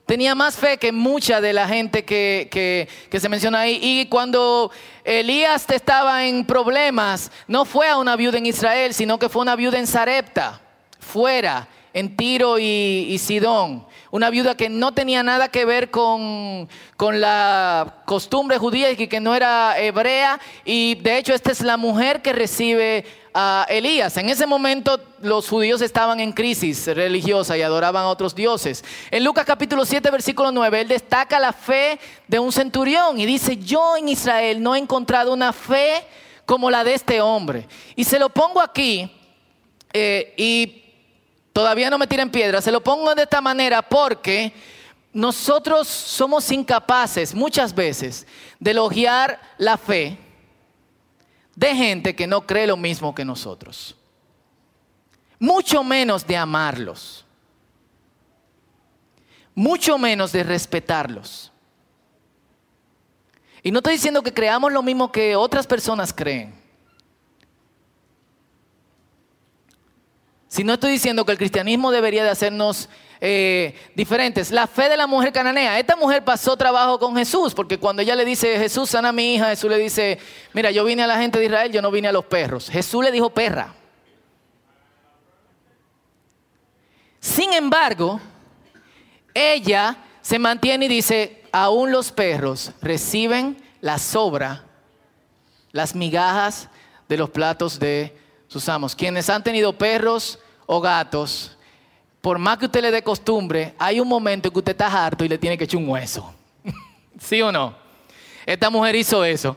Tenía 0.05 0.35
más 0.35 0.55
fe 0.55 0.77
que 0.77 0.91
mucha 0.91 1.41
de 1.41 1.53
la 1.53 1.67
gente 1.67 2.05
que, 2.05 2.87
se 3.11 3.29
menciona 3.29 3.61
ahí. 3.61 3.79
Y 3.81 4.05
cuando 4.07 4.71
Elías 5.03 5.65
estaba 5.69 6.25
en 6.25 6.45
problemas, 6.45 7.31
no 7.47 7.65
fue 7.65 7.89
a 7.89 7.97
una 7.97 8.15
viuda 8.15 8.37
en 8.37 8.45
Israel, 8.45 8.93
sino 8.93 9.17
que 9.17 9.29
fue 9.29 9.41
una 9.41 9.55
viuda 9.55 9.79
en 9.79 9.87
Sarepta, 9.87 10.61
fuera, 10.99 11.67
en 11.93 12.15
Tiro 12.15 12.59
y 12.59 13.17
Sidón 13.19 13.85
una 14.15 14.29
viuda 14.29 14.55
que 14.55 14.69
no 14.69 14.93
tenía 14.93 15.23
nada 15.23 15.49
que 15.49 15.65
ver 15.65 15.91
con, 15.91 16.69
la 16.97 17.95
costumbre 18.05 18.57
judía 18.57 18.89
y 18.91 19.07
que 19.07 19.19
no 19.19 19.35
era 19.35 19.77
hebrea. 19.77 20.39
Y 20.63 20.95
de 20.95 21.17
hecho 21.17 21.33
esta 21.33 21.51
es 21.51 21.59
la 21.59 21.75
mujer 21.75 22.21
que 22.21 22.31
recibe 22.31 23.03
a 23.35 23.65
Elías. 23.69 24.15
En 24.17 24.29
ese 24.29 24.47
momento 24.47 24.99
los 25.21 25.49
judíos 25.49 25.81
estaban 25.81 26.19
en 26.21 26.31
crisis 26.31 26.87
religiosa 26.87 27.57
y 27.57 27.61
adoraban 27.61 28.03
a 28.03 28.07
otros 28.07 28.33
dioses. 28.33 28.83
En 29.11 29.23
Lucas 29.23 29.45
capítulo 29.45 29.83
7, 29.85 30.09
versículo 30.09 30.51
9, 30.51 30.81
él 30.81 30.87
destaca 30.87 31.37
la 31.39 31.51
fe 31.51 31.99
de 32.27 32.39
un 32.39 32.51
centurión 32.51 33.19
y 33.19 33.25
dice, 33.25 33.57
yo 33.57 33.97
en 33.97 34.09
Israel 34.09 34.63
no 34.63 34.73
he 34.73 34.79
encontrado 34.79 35.33
una 35.33 35.51
fe 35.51 36.07
como 36.45 36.71
la 36.71 36.85
de 36.85 36.93
este 36.93 37.19
hombre. 37.19 37.67
Y 37.95 38.05
se 38.05 38.17
lo 38.17 38.29
pongo 38.29 38.61
aquí 38.61 39.11
eh, 39.93 40.33
y 40.37 40.81
Todavía 41.55 41.89
no 41.89 41.97
me 41.97 42.05
tiren 42.05 42.29
piedra. 42.29 42.59
Se 42.59 42.69
lo 42.69 42.83
pongo 42.83 43.15
de 43.15 43.23
esta 43.23 43.39
manera 43.39 43.81
porque 43.81 44.51
nosotros 45.13 45.87
somos 45.87 46.51
incapaces 46.51 47.33
muchas 47.33 47.73
veces 47.73 48.27
de 48.59 48.71
elogiar 48.71 49.39
la 49.57 49.77
fe 49.77 50.17
de 51.55 51.75
gente 51.75 52.15
que 52.15 52.27
no 52.27 52.45
cree 52.45 52.67
lo 52.67 52.77
mismo 52.77 53.15
que 53.15 53.25
nosotros. 53.25 53.95
Mucho 55.39 55.83
menos 55.83 56.25
de 56.27 56.37
amarlos. 56.37 57.25
Mucho 59.53 59.97
menos 59.97 60.31
de 60.31 60.43
respetarlos. 60.43 61.51
Y 63.63 63.71
no 63.71 63.79
estoy 63.79 63.93
diciendo 63.93 64.21
que 64.21 64.33
creamos 64.33 64.71
lo 64.71 64.83
mismo 64.83 65.11
que 65.11 65.35
otras 65.35 65.65
personas 65.65 66.13
creen. 66.13 66.53
Si 70.47 70.63
no 70.63 70.73
estoy 70.73 70.91
diciendo 70.91 71.25
que 71.25 71.31
el 71.31 71.37
cristianismo 71.37 71.91
debería 71.91 72.23
de 72.23 72.29
hacernos 72.29 72.89
eh, 73.21 73.73
diferentes. 73.95 74.51
La 74.51 74.67
fe 74.67 74.89
de 74.89 74.97
la 74.97 75.07
mujer 75.07 75.31
cananea. 75.31 75.79
Esta 75.79 75.95
mujer 75.95 76.23
pasó 76.23 76.55
trabajo 76.57 76.99
con 76.99 77.15
Jesús, 77.15 77.53
porque 77.53 77.77
cuando 77.77 78.01
ella 78.01 78.15
le 78.15 78.25
dice, 78.25 78.57
Jesús 78.57 78.89
sana 78.89 79.09
a 79.09 79.11
mi 79.11 79.35
hija, 79.35 79.49
Jesús 79.49 79.69
le 79.69 79.77
dice, 79.77 80.19
mira, 80.53 80.71
yo 80.71 80.83
vine 80.83 81.03
a 81.03 81.07
la 81.07 81.17
gente 81.17 81.39
de 81.39 81.45
Israel, 81.45 81.71
yo 81.71 81.81
no 81.81 81.91
vine 81.91 82.07
a 82.07 82.11
los 82.11 82.25
perros. 82.25 82.69
Jesús 82.69 83.03
le 83.03 83.11
dijo 83.11 83.29
perra. 83.29 83.73
Sin 87.19 87.53
embargo, 87.53 88.19
ella 89.33 89.97
se 90.21 90.39
mantiene 90.39 90.85
y 90.85 90.89
dice, 90.89 91.43
aún 91.51 91.91
los 91.91 92.11
perros 92.11 92.71
reciben 92.81 93.57
la 93.81 93.97
sobra, 93.97 94.65
las 95.71 95.95
migajas 95.95 96.69
de 97.07 97.17
los 97.17 97.29
platos 97.29 97.79
de 97.79 98.17
sus 98.47 98.69
amos. 98.69 98.95
Quienes 98.95 99.29
han 99.29 99.43
tenido 99.43 99.73
perros, 99.73 100.39
o 100.65 100.81
gatos, 100.81 101.54
por 102.25 102.39
más 102.39 102.57
que 102.57 102.65
usted 102.65 102.81
le 102.81 102.89
dé 102.89 103.03
costumbre, 103.03 103.75
hay 103.77 103.99
un 103.99 104.07
momento 104.07 104.51
que 104.51 104.57
usted 104.57 104.71
está 104.71 104.87
harto 104.87 105.23
y 105.23 105.29
le 105.29 105.37
tiene 105.37 105.59
que 105.59 105.65
echar 105.65 105.79
un 105.79 105.87
hueso. 105.87 106.33
¿Sí 107.21 107.39
o 107.39 107.51
no? 107.51 107.75
Esta 108.47 108.71
mujer 108.71 108.95
hizo 108.95 109.23
eso. 109.23 109.55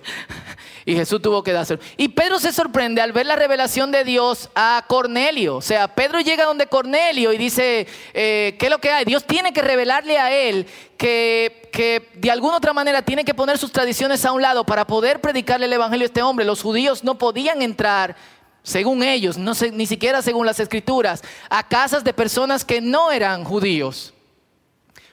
Y 0.85 0.95
Jesús 0.95 1.23
tuvo 1.23 1.43
que 1.43 1.51
dárselo. 1.51 1.81
Y 1.97 2.09
Pedro 2.09 2.39
se 2.39 2.53
sorprende 2.53 3.01
al 3.01 3.13
ver 3.13 3.25
la 3.25 3.37
revelación 3.37 3.91
de 3.91 4.05
Dios 4.05 4.51
a 4.55 4.85
Cornelio. 4.87 5.57
O 5.57 5.63
sea, 5.63 5.89
Pedro 5.95 6.21
llega 6.21 6.45
donde 6.45 6.67
Cornelio 6.67 7.33
y 7.33 7.39
dice, 7.39 7.87
eh, 8.13 8.57
¿qué 8.59 8.67
es 8.67 8.71
lo 8.71 8.79
que 8.79 8.91
hay? 8.91 9.07
Dios 9.07 9.25
tiene 9.25 9.55
que 9.55 9.63
revelarle 9.63 10.19
a 10.19 10.31
él 10.31 10.67
que, 10.99 11.71
que, 11.73 12.11
de 12.17 12.31
alguna 12.31 12.59
otra 12.59 12.75
manera 12.75 13.01
tiene 13.01 13.25
que 13.25 13.33
poner 13.33 13.57
sus 13.57 13.73
tradiciones 13.73 14.27
a 14.27 14.33
un 14.33 14.43
lado 14.43 14.67
para 14.67 14.87
poder 14.87 15.23
predicarle 15.23 15.65
el 15.65 15.73
Evangelio 15.73 16.05
a 16.05 16.09
este 16.09 16.21
hombre. 16.21 16.45
Los 16.45 16.61
judíos 16.61 17.03
no 17.03 17.17
podían 17.17 17.63
entrar 17.63 18.15
según 18.63 19.03
ellos, 19.03 19.39
no 19.39 19.53
ni 19.73 19.87
siquiera 19.87 20.23
según 20.23 20.47
las 20.47 20.61
escrituras, 20.61 21.23
a 21.49 21.67
casas 21.67 22.05
de 22.05 22.13
personas 22.13 22.65
que 22.65 22.81
no 22.81 23.11
eran 23.11 23.45
judíos. 23.45 24.15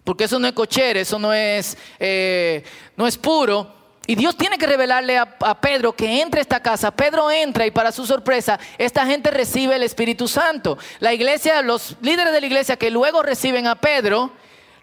Porque 0.03 0.25
eso 0.25 0.37
no 0.39 0.47
es 0.47 0.53
cocher, 0.53 0.97
eso 0.97 1.17
no 1.17 1.33
es, 1.33 1.77
eh, 1.99 2.63
no 2.95 3.07
es 3.07 3.17
puro. 3.17 3.73
Y 4.07 4.15
Dios 4.15 4.37
tiene 4.37 4.57
que 4.57 4.67
revelarle 4.67 5.17
a, 5.17 5.59
Pedro 5.59 5.95
que 5.95 6.21
entre 6.21 6.39
a 6.39 6.43
esta 6.43 6.59
casa. 6.59 6.91
Pedro 6.91 7.31
entra 7.31 7.65
y 7.65 7.71
para 7.71 7.91
su 7.91 8.05
sorpresa, 8.05 8.59
esta 8.77 9.05
gente 9.07 9.31
recibe 9.31 9.75
el 9.75 9.83
Espíritu 9.83 10.27
Santo. 10.27 10.77
La 10.99 11.11
iglesia, 11.11 11.61
los 11.63 11.95
líderes 12.01 12.33
de 12.33 12.41
la 12.41 12.45
iglesia 12.45 12.77
que 12.77 12.91
luego 12.91 13.23
reciben 13.23 13.65
a 13.65 13.75
Pedro, 13.75 14.31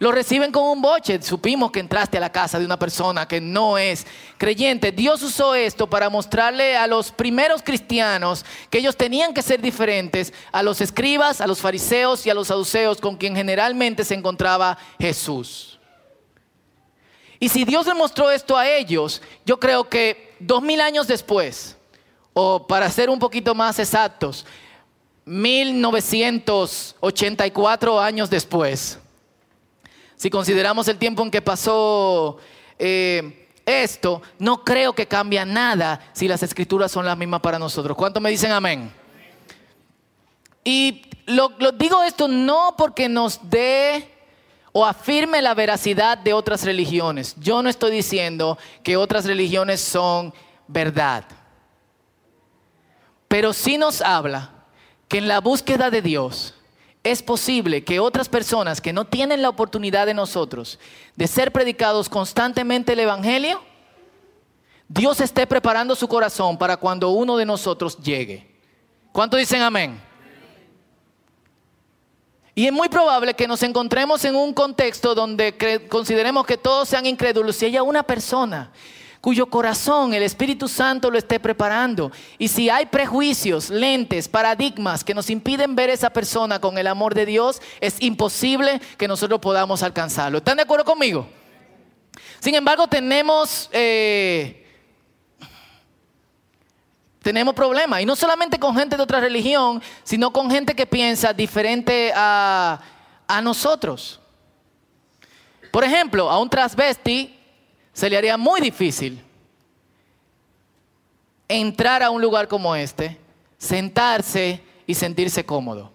lo 0.02 0.10
reciben 0.10 0.50
con 0.50 0.64
un 0.64 0.82
boche. 0.82 1.22
Supimos 1.22 1.70
que 1.70 1.78
entraste 1.78 2.16
a 2.16 2.20
la 2.20 2.32
casa 2.32 2.58
de 2.58 2.64
una 2.64 2.76
persona 2.76 3.28
que 3.28 3.40
no 3.40 3.78
es 3.78 4.04
creyente. 4.36 4.90
Dios 4.90 5.22
usó 5.22 5.54
esto 5.54 5.88
para 5.88 6.10
mostrarle 6.10 6.76
a 6.76 6.88
los 6.88 7.12
primeros 7.12 7.62
cristianos 7.62 8.44
que 8.68 8.78
ellos 8.78 8.96
tenían 8.96 9.32
que 9.32 9.42
ser 9.42 9.62
diferentes 9.62 10.32
a 10.50 10.64
los 10.64 10.80
escribas, 10.80 11.40
a 11.40 11.46
los 11.46 11.60
fariseos 11.60 12.26
y 12.26 12.30
a 12.30 12.34
los 12.34 12.48
saduceos 12.48 13.00
con 13.00 13.16
quien 13.16 13.36
generalmente 13.36 14.02
se 14.02 14.14
encontraba 14.14 14.76
Jesús. 14.98 15.78
Y 17.38 17.48
si 17.48 17.64
Dios 17.64 17.86
le 17.86 17.94
mostró 17.94 18.28
esto 18.28 18.58
a 18.58 18.68
ellos, 18.68 19.22
yo 19.46 19.60
creo 19.60 19.88
que 19.88 20.34
dos 20.40 20.62
mil 20.62 20.80
años 20.80 21.06
después, 21.06 21.76
o 22.32 22.66
para 22.66 22.90
ser 22.90 23.08
un 23.08 23.20
poquito 23.20 23.54
más 23.54 23.78
exactos, 23.78 24.44
1984 25.26 28.00
años 28.00 28.28
después, 28.28 28.98
si 30.22 30.30
consideramos 30.30 30.86
el 30.86 30.98
tiempo 30.98 31.24
en 31.24 31.32
que 31.32 31.42
pasó 31.42 32.36
eh, 32.78 33.48
esto, 33.66 34.22
no 34.38 34.62
creo 34.62 34.92
que 34.92 35.08
cambie 35.08 35.44
nada 35.44 35.98
si 36.12 36.28
las 36.28 36.44
escrituras 36.44 36.92
son 36.92 37.04
las 37.04 37.18
mismas 37.18 37.40
para 37.40 37.58
nosotros. 37.58 37.96
¿Cuántos 37.96 38.22
me 38.22 38.30
dicen 38.30 38.52
amén? 38.52 38.92
Y 40.62 41.02
lo 41.26 41.48
digo 41.76 42.04
esto 42.04 42.28
no 42.28 42.76
porque 42.78 43.08
nos 43.08 43.40
dé 43.50 44.14
o 44.70 44.86
afirme 44.86 45.42
la 45.42 45.54
veracidad 45.54 46.16
de 46.18 46.32
otras 46.32 46.62
religiones. 46.62 47.34
Yo 47.40 47.60
no 47.60 47.68
estoy 47.68 47.90
diciendo 47.90 48.58
que 48.84 48.96
otras 48.96 49.24
religiones 49.24 49.80
son 49.80 50.32
verdad. 50.68 51.24
Pero 53.26 53.52
sí 53.52 53.76
nos 53.76 54.00
habla 54.00 54.52
que 55.08 55.18
en 55.18 55.26
la 55.26 55.40
búsqueda 55.40 55.90
de 55.90 56.00
Dios 56.00 56.54
es 57.04 57.22
posible 57.22 57.82
que 57.82 58.00
otras 58.00 58.28
personas 58.28 58.80
que 58.80 58.92
no 58.92 59.06
tienen 59.06 59.42
la 59.42 59.48
oportunidad 59.48 60.06
de 60.06 60.14
nosotros 60.14 60.78
de 61.16 61.26
ser 61.26 61.50
predicados 61.50 62.08
constantemente 62.08 62.92
el 62.92 63.00
Evangelio, 63.00 63.60
Dios 64.88 65.20
esté 65.20 65.46
preparando 65.46 65.96
su 65.96 66.06
corazón 66.06 66.56
para 66.58 66.76
cuando 66.76 67.10
uno 67.10 67.36
de 67.36 67.46
nosotros 67.46 67.98
llegue. 67.98 68.46
¿Cuánto 69.10 69.36
dicen 69.36 69.62
amén? 69.62 70.00
Y 72.54 72.66
es 72.66 72.72
muy 72.72 72.88
probable 72.88 73.34
que 73.34 73.48
nos 73.48 73.62
encontremos 73.62 74.24
en 74.24 74.36
un 74.36 74.52
contexto 74.52 75.14
donde 75.14 75.88
consideremos 75.88 76.46
que 76.46 76.58
todos 76.58 76.88
sean 76.88 77.06
incrédulos 77.06 77.56
si 77.56 77.66
haya 77.66 77.82
una 77.82 78.02
persona 78.02 78.70
cuyo 79.22 79.46
corazón 79.46 80.12
el 80.14 80.24
Espíritu 80.24 80.66
Santo 80.66 81.08
lo 81.08 81.16
esté 81.16 81.38
preparando. 81.38 82.10
Y 82.38 82.48
si 82.48 82.68
hay 82.68 82.86
prejuicios, 82.86 83.70
lentes, 83.70 84.28
paradigmas 84.28 85.04
que 85.04 85.14
nos 85.14 85.30
impiden 85.30 85.76
ver 85.76 85.90
a 85.90 85.92
esa 85.92 86.10
persona 86.10 86.60
con 86.60 86.76
el 86.76 86.88
amor 86.88 87.14
de 87.14 87.24
Dios, 87.24 87.62
es 87.80 88.02
imposible 88.02 88.80
que 88.98 89.06
nosotros 89.06 89.38
podamos 89.38 89.84
alcanzarlo. 89.84 90.38
¿Están 90.38 90.56
de 90.56 90.64
acuerdo 90.64 90.84
conmigo? 90.84 91.26
Sin 92.40 92.56
embargo, 92.56 92.88
tenemos... 92.88 93.70
Eh, 93.72 94.58
tenemos 97.22 97.54
problemas. 97.54 98.00
Y 98.00 98.06
no 98.06 98.16
solamente 98.16 98.58
con 98.58 98.76
gente 98.76 98.96
de 98.96 99.02
otra 99.04 99.20
religión, 99.20 99.80
sino 100.02 100.32
con 100.32 100.50
gente 100.50 100.74
que 100.74 100.84
piensa 100.84 101.32
diferente 101.32 102.12
a, 102.16 102.80
nosotros. 103.44 104.20
Por 105.70 105.84
ejemplo, 105.84 106.28
a 106.28 106.40
un 106.40 106.50
transvesti 106.50 107.38
se 107.92 108.08
le 108.08 108.16
haría 108.16 108.36
muy 108.36 108.60
difícil 108.60 109.22
entrar 111.48 112.02
a 112.02 112.10
un 112.10 112.22
lugar 112.22 112.48
como 112.48 112.74
este, 112.74 113.18
sentarse 113.58 114.62
y 114.86 114.94
sentirse 114.94 115.44
cómodo. 115.44 115.92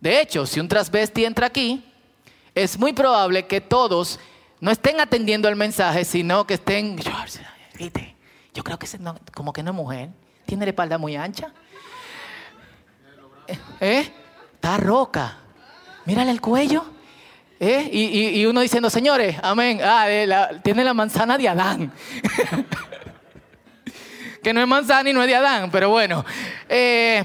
De 0.00 0.20
hecho, 0.20 0.46
si 0.46 0.60
un 0.60 0.68
transvesti 0.68 1.24
entra 1.24 1.46
aquí, 1.46 1.84
es 2.54 2.78
muy 2.78 2.92
probable 2.92 3.46
que 3.46 3.60
todos 3.60 4.18
no 4.60 4.70
estén 4.70 5.00
atendiendo 5.00 5.48
el 5.48 5.56
mensaje, 5.56 6.04
sino 6.04 6.46
que 6.46 6.54
estén, 6.54 6.98
yo 8.54 8.64
creo 8.64 8.78
que 8.78 8.88
como 9.34 9.52
que 9.52 9.62
no 9.62 9.70
es 9.70 9.76
mujer, 9.76 10.10
tiene 10.46 10.64
la 10.64 10.70
espalda 10.70 10.98
muy 10.98 11.16
ancha. 11.16 11.52
¿Eh? 13.80 14.10
Está 14.54 14.76
roca. 14.78 15.38
Mírale 16.04 16.30
el 16.30 16.40
cuello. 16.40 16.95
¿Eh? 17.58 17.88
Y, 17.90 18.44
uno 18.44 18.60
diciendo, 18.60 18.90
señores, 18.90 19.36
amén. 19.42 19.80
Ah, 19.82 20.06
tiene 20.62 20.84
la 20.84 20.94
manzana 20.94 21.38
de 21.38 21.48
Adán. 21.48 21.92
que 24.42 24.52
no 24.52 24.60
es 24.60 24.68
manzana 24.68 25.08
y 25.08 25.12
no 25.12 25.22
es 25.22 25.28
de 25.28 25.34
Adán, 25.34 25.70
pero 25.70 25.90
bueno. 25.90 26.24
Eh, 26.68 27.24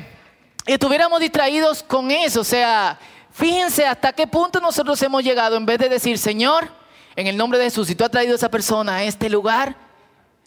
estuviéramos 0.65 1.19
distraídos 1.19 1.83
con 1.83 2.09
eso. 2.11 2.41
O 2.41 2.45
sea, 2.45 2.97
fíjense 3.31 3.85
hasta 3.85 4.13
qué 4.13 4.25
punto 4.25 4.61
nosotros 4.61 5.01
hemos 5.01 5.23
llegado 5.23 5.57
en 5.57 5.65
vez 5.65 5.79
de 5.79 5.89
decir, 5.89 6.17
Señor, 6.17 6.69
en 7.15 7.27
el 7.27 7.35
nombre 7.35 7.59
de 7.59 7.65
Jesús, 7.65 7.87
si 7.87 7.95
tú 7.95 8.05
has 8.05 8.11
traído 8.11 8.33
a 8.33 8.37
esa 8.37 8.49
persona 8.49 8.95
a 8.95 9.03
este 9.03 9.29
lugar, 9.29 9.75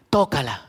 tócala. 0.09 0.64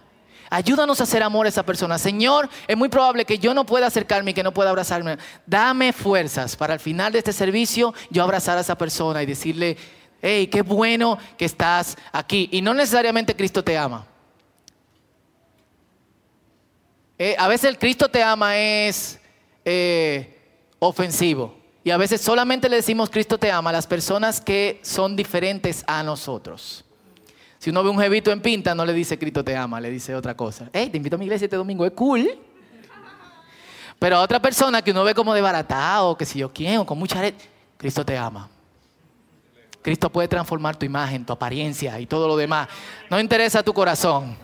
Ayúdanos 0.50 1.00
a 1.00 1.04
hacer 1.04 1.24
amor 1.24 1.46
a 1.46 1.50
esa 1.50 1.64
persona. 1.64 1.98
Señor, 1.98 2.50
es 2.68 2.78
muy 2.78 2.90
probable 2.90 3.26
que 3.26 3.40
yo 3.40 3.54
no 3.54 3.66
pueda 3.66 3.88
acercarme 3.88 4.32
y 4.32 4.34
que 4.34 4.44
no 4.44 4.54
pueda 4.54 4.70
abrazarme. 4.70 5.18
Dame 5.46 5.94
fuerzas 5.94 6.56
para 6.56 6.74
al 6.74 6.80
final 6.80 7.12
de 7.14 7.20
este 7.20 7.34
servicio 7.34 7.94
yo 8.10 8.24
abrazar 8.24 8.58
a 8.58 8.62
esa 8.62 8.78
persona 8.78 9.24
y 9.24 9.26
decirle, 9.26 9.78
hey, 10.22 10.48
qué 10.48 10.62
bueno 10.62 11.18
que 11.38 11.46
estás 11.46 11.98
aquí. 12.12 12.50
Y 12.52 12.62
no 12.62 12.74
necesariamente 12.74 13.36
Cristo 13.36 13.64
te 13.64 13.78
ama. 13.78 14.06
Eh, 17.18 17.36
a 17.38 17.48
veces 17.48 17.70
el 17.70 17.78
Cristo 17.78 18.10
te 18.10 18.22
ama 18.22 18.58
es 18.58 19.20
eh, 19.64 20.38
ofensivo. 20.80 21.58
Y 21.84 21.92
a 21.92 21.98
veces 21.98 22.22
solamente 22.22 22.70
le 22.70 22.78
decimos 22.78 23.10
Cristo 23.10 23.38
te 23.38 23.52
ama 23.52 23.70
a 23.70 23.74
las 23.74 23.88
personas 23.88 24.42
que 24.42 24.80
son 24.84 25.16
diferentes 25.16 25.84
a 25.88 26.04
nosotros. 26.04 26.85
Si 27.66 27.72
uno 27.72 27.84
ve 27.84 27.90
un 27.90 27.98
jevito 27.98 28.32
en 28.32 28.42
pinta, 28.42 28.76
no 28.76 28.86
le 28.86 28.94
dice 28.94 29.18
Cristo 29.18 29.44
te 29.44 29.58
ama, 29.58 29.82
le 29.82 29.90
dice 29.90 30.14
otra 30.14 30.38
cosa. 30.38 30.70
Hey, 30.72 30.88
te 30.92 30.98
invito 30.98 31.16
a 31.16 31.18
mi 31.18 31.26
iglesia 31.26 31.46
este 31.46 31.58
domingo, 31.58 31.84
es 31.84 31.94
cool. 31.94 32.30
Pero 33.98 34.18
a 34.18 34.22
otra 34.22 34.40
persona 34.40 34.84
que 34.84 34.92
uno 34.92 35.04
ve 35.04 35.16
como 35.16 35.34
de 35.34 35.42
o 36.02 36.16
que 36.16 36.26
si 36.26 36.38
yo 36.38 36.54
quién, 36.54 36.78
o 36.78 36.86
con 36.86 37.00
mucha 37.00 37.20
red, 37.20 37.34
Cristo 37.76 38.06
te 38.06 38.16
ama. 38.16 38.48
Cristo 39.82 40.12
puede 40.12 40.28
transformar 40.28 40.76
tu 40.76 40.86
imagen, 40.86 41.26
tu 41.26 41.34
apariencia 41.34 42.00
y 42.00 42.06
todo 42.06 42.28
lo 42.28 42.38
demás. 42.38 42.68
No 43.10 43.20
interesa 43.20 43.64
tu 43.64 43.74
corazón. 43.74 44.38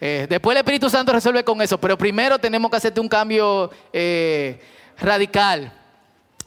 Eh, 0.00 0.26
después 0.26 0.54
el 0.54 0.60
Espíritu 0.60 0.88
Santo 0.88 1.12
resuelve 1.12 1.44
con 1.44 1.60
eso, 1.60 1.78
pero 1.78 1.98
primero 1.98 2.38
tenemos 2.38 2.70
que 2.70 2.78
hacerte 2.78 3.00
un 3.00 3.08
cambio 3.10 3.70
eh, 3.92 4.62
radical. 4.96 5.70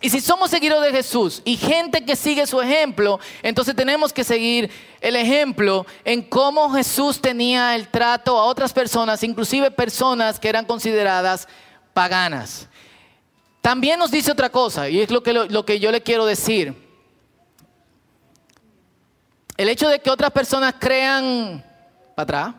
Y 0.02 0.10
si 0.10 0.22
somos 0.22 0.50
seguidores 0.50 0.92
de 0.92 0.98
Jesús 0.98 1.42
y 1.44 1.58
gente 1.58 2.06
que 2.06 2.16
sigue 2.16 2.48
su 2.48 2.62
ejemplo, 2.62 3.20
entonces 3.44 3.76
tenemos 3.76 4.14
que 4.14 4.24
seguir 4.24 4.72
el 5.02 5.18
ejemplo 5.18 5.86
en 6.06 6.22
cómo 6.22 6.70
Jesús 6.72 7.20
tenía 7.20 7.76
el 7.76 7.90
trato 7.90 8.38
a 8.38 8.46
otras 8.46 8.72
personas, 8.72 9.24
inclusive 9.24 9.72
personas 9.72 10.40
que 10.40 10.48
eran 10.48 10.66
consideradas 10.66 11.50
paganas. 11.94 12.70
También 13.60 14.00
nos 14.00 14.10
dice 14.10 14.32
otra 14.32 14.50
cosa, 14.50 14.88
y 14.88 15.02
es 15.02 15.12
lo 15.12 15.22
que, 15.22 15.34
lo, 15.34 15.66
que 15.66 15.82
yo 15.82 15.92
le 15.92 16.02
quiero 16.02 16.26
decir. 16.26 16.88
El 19.58 19.68
hecho 19.68 19.90
de 19.90 20.00
que 20.00 20.10
otras 20.10 20.32
personas 20.32 20.76
crean, 20.80 21.62
para 22.16 22.24
atrás, 22.24 22.56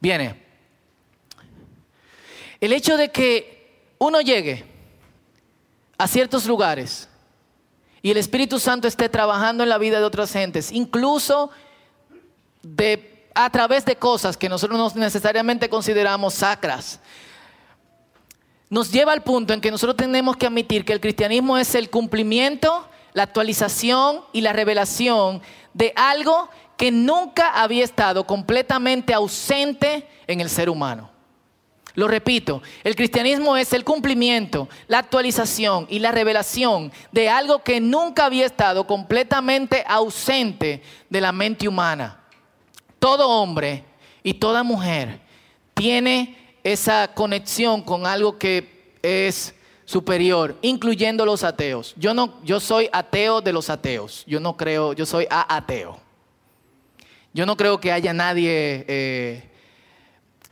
viene. 0.00 0.45
El 2.60 2.72
hecho 2.72 2.96
de 2.96 3.10
que 3.10 3.92
uno 3.98 4.20
llegue 4.20 4.64
a 5.98 6.08
ciertos 6.08 6.46
lugares 6.46 7.08
y 8.02 8.10
el 8.10 8.16
Espíritu 8.16 8.58
Santo 8.58 8.86
esté 8.86 9.08
trabajando 9.08 9.62
en 9.62 9.68
la 9.68 9.78
vida 9.78 9.98
de 9.98 10.04
otras 10.04 10.32
gentes, 10.32 10.70
incluso 10.72 11.50
de, 12.62 13.28
a 13.34 13.50
través 13.50 13.84
de 13.84 13.96
cosas 13.96 14.36
que 14.36 14.48
nosotros 14.48 14.78
no 14.78 15.00
necesariamente 15.00 15.68
consideramos 15.68 16.34
sacras, 16.34 17.00
nos 18.68 18.90
lleva 18.90 19.12
al 19.12 19.22
punto 19.22 19.52
en 19.52 19.60
que 19.60 19.70
nosotros 19.70 19.96
tenemos 19.96 20.36
que 20.36 20.46
admitir 20.46 20.84
que 20.84 20.92
el 20.92 21.00
cristianismo 21.00 21.56
es 21.56 21.74
el 21.74 21.88
cumplimiento, 21.88 22.88
la 23.12 23.22
actualización 23.22 24.22
y 24.32 24.40
la 24.40 24.52
revelación 24.52 25.40
de 25.72 25.92
algo 25.94 26.48
que 26.76 26.90
nunca 26.90 27.60
había 27.60 27.84
estado 27.84 28.26
completamente 28.26 29.14
ausente 29.14 30.08
en 30.26 30.40
el 30.40 30.50
ser 30.50 30.68
humano. 30.68 31.15
Lo 31.96 32.06
repito, 32.08 32.62
el 32.84 32.94
cristianismo 32.94 33.56
es 33.56 33.72
el 33.72 33.82
cumplimiento, 33.82 34.68
la 34.86 34.98
actualización 34.98 35.86
y 35.88 35.98
la 35.98 36.12
revelación 36.12 36.92
de 37.10 37.30
algo 37.30 37.64
que 37.64 37.80
nunca 37.80 38.26
había 38.26 38.44
estado 38.44 38.86
completamente 38.86 39.82
ausente 39.88 40.82
de 41.08 41.20
la 41.22 41.32
mente 41.32 41.66
humana. 41.66 42.20
Todo 42.98 43.28
hombre 43.30 43.82
y 44.22 44.34
toda 44.34 44.62
mujer 44.62 45.20
tiene 45.72 46.36
esa 46.62 47.14
conexión 47.14 47.80
con 47.80 48.06
algo 48.06 48.36
que 48.36 48.92
es 49.02 49.54
superior, 49.86 50.58
incluyendo 50.60 51.24
los 51.24 51.44
ateos. 51.44 51.94
Yo 51.96 52.12
no, 52.12 52.42
yo 52.44 52.60
soy 52.60 52.90
ateo 52.92 53.40
de 53.40 53.54
los 53.54 53.70
ateos. 53.70 54.22
Yo 54.26 54.38
no 54.38 54.54
creo, 54.54 54.92
yo 54.92 55.06
soy 55.06 55.26
ateo. 55.30 55.98
Yo 57.32 57.46
no 57.46 57.56
creo 57.56 57.80
que 57.80 57.90
haya 57.90 58.12
nadie 58.12 58.84
eh, 58.86 59.50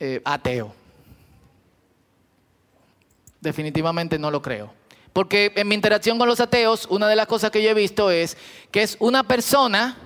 eh, 0.00 0.22
ateo. 0.24 0.74
Definitivamente 3.44 4.18
no 4.18 4.30
lo 4.30 4.40
creo. 4.40 4.72
Porque 5.12 5.52
en 5.54 5.68
mi 5.68 5.74
interacción 5.74 6.18
con 6.18 6.26
los 6.26 6.40
ateos, 6.40 6.86
una 6.90 7.06
de 7.06 7.14
las 7.14 7.26
cosas 7.26 7.50
que 7.50 7.62
yo 7.62 7.68
he 7.68 7.74
visto 7.74 8.10
es 8.10 8.38
que 8.70 8.82
es 8.82 8.96
una 8.98 9.22
persona 9.22 9.96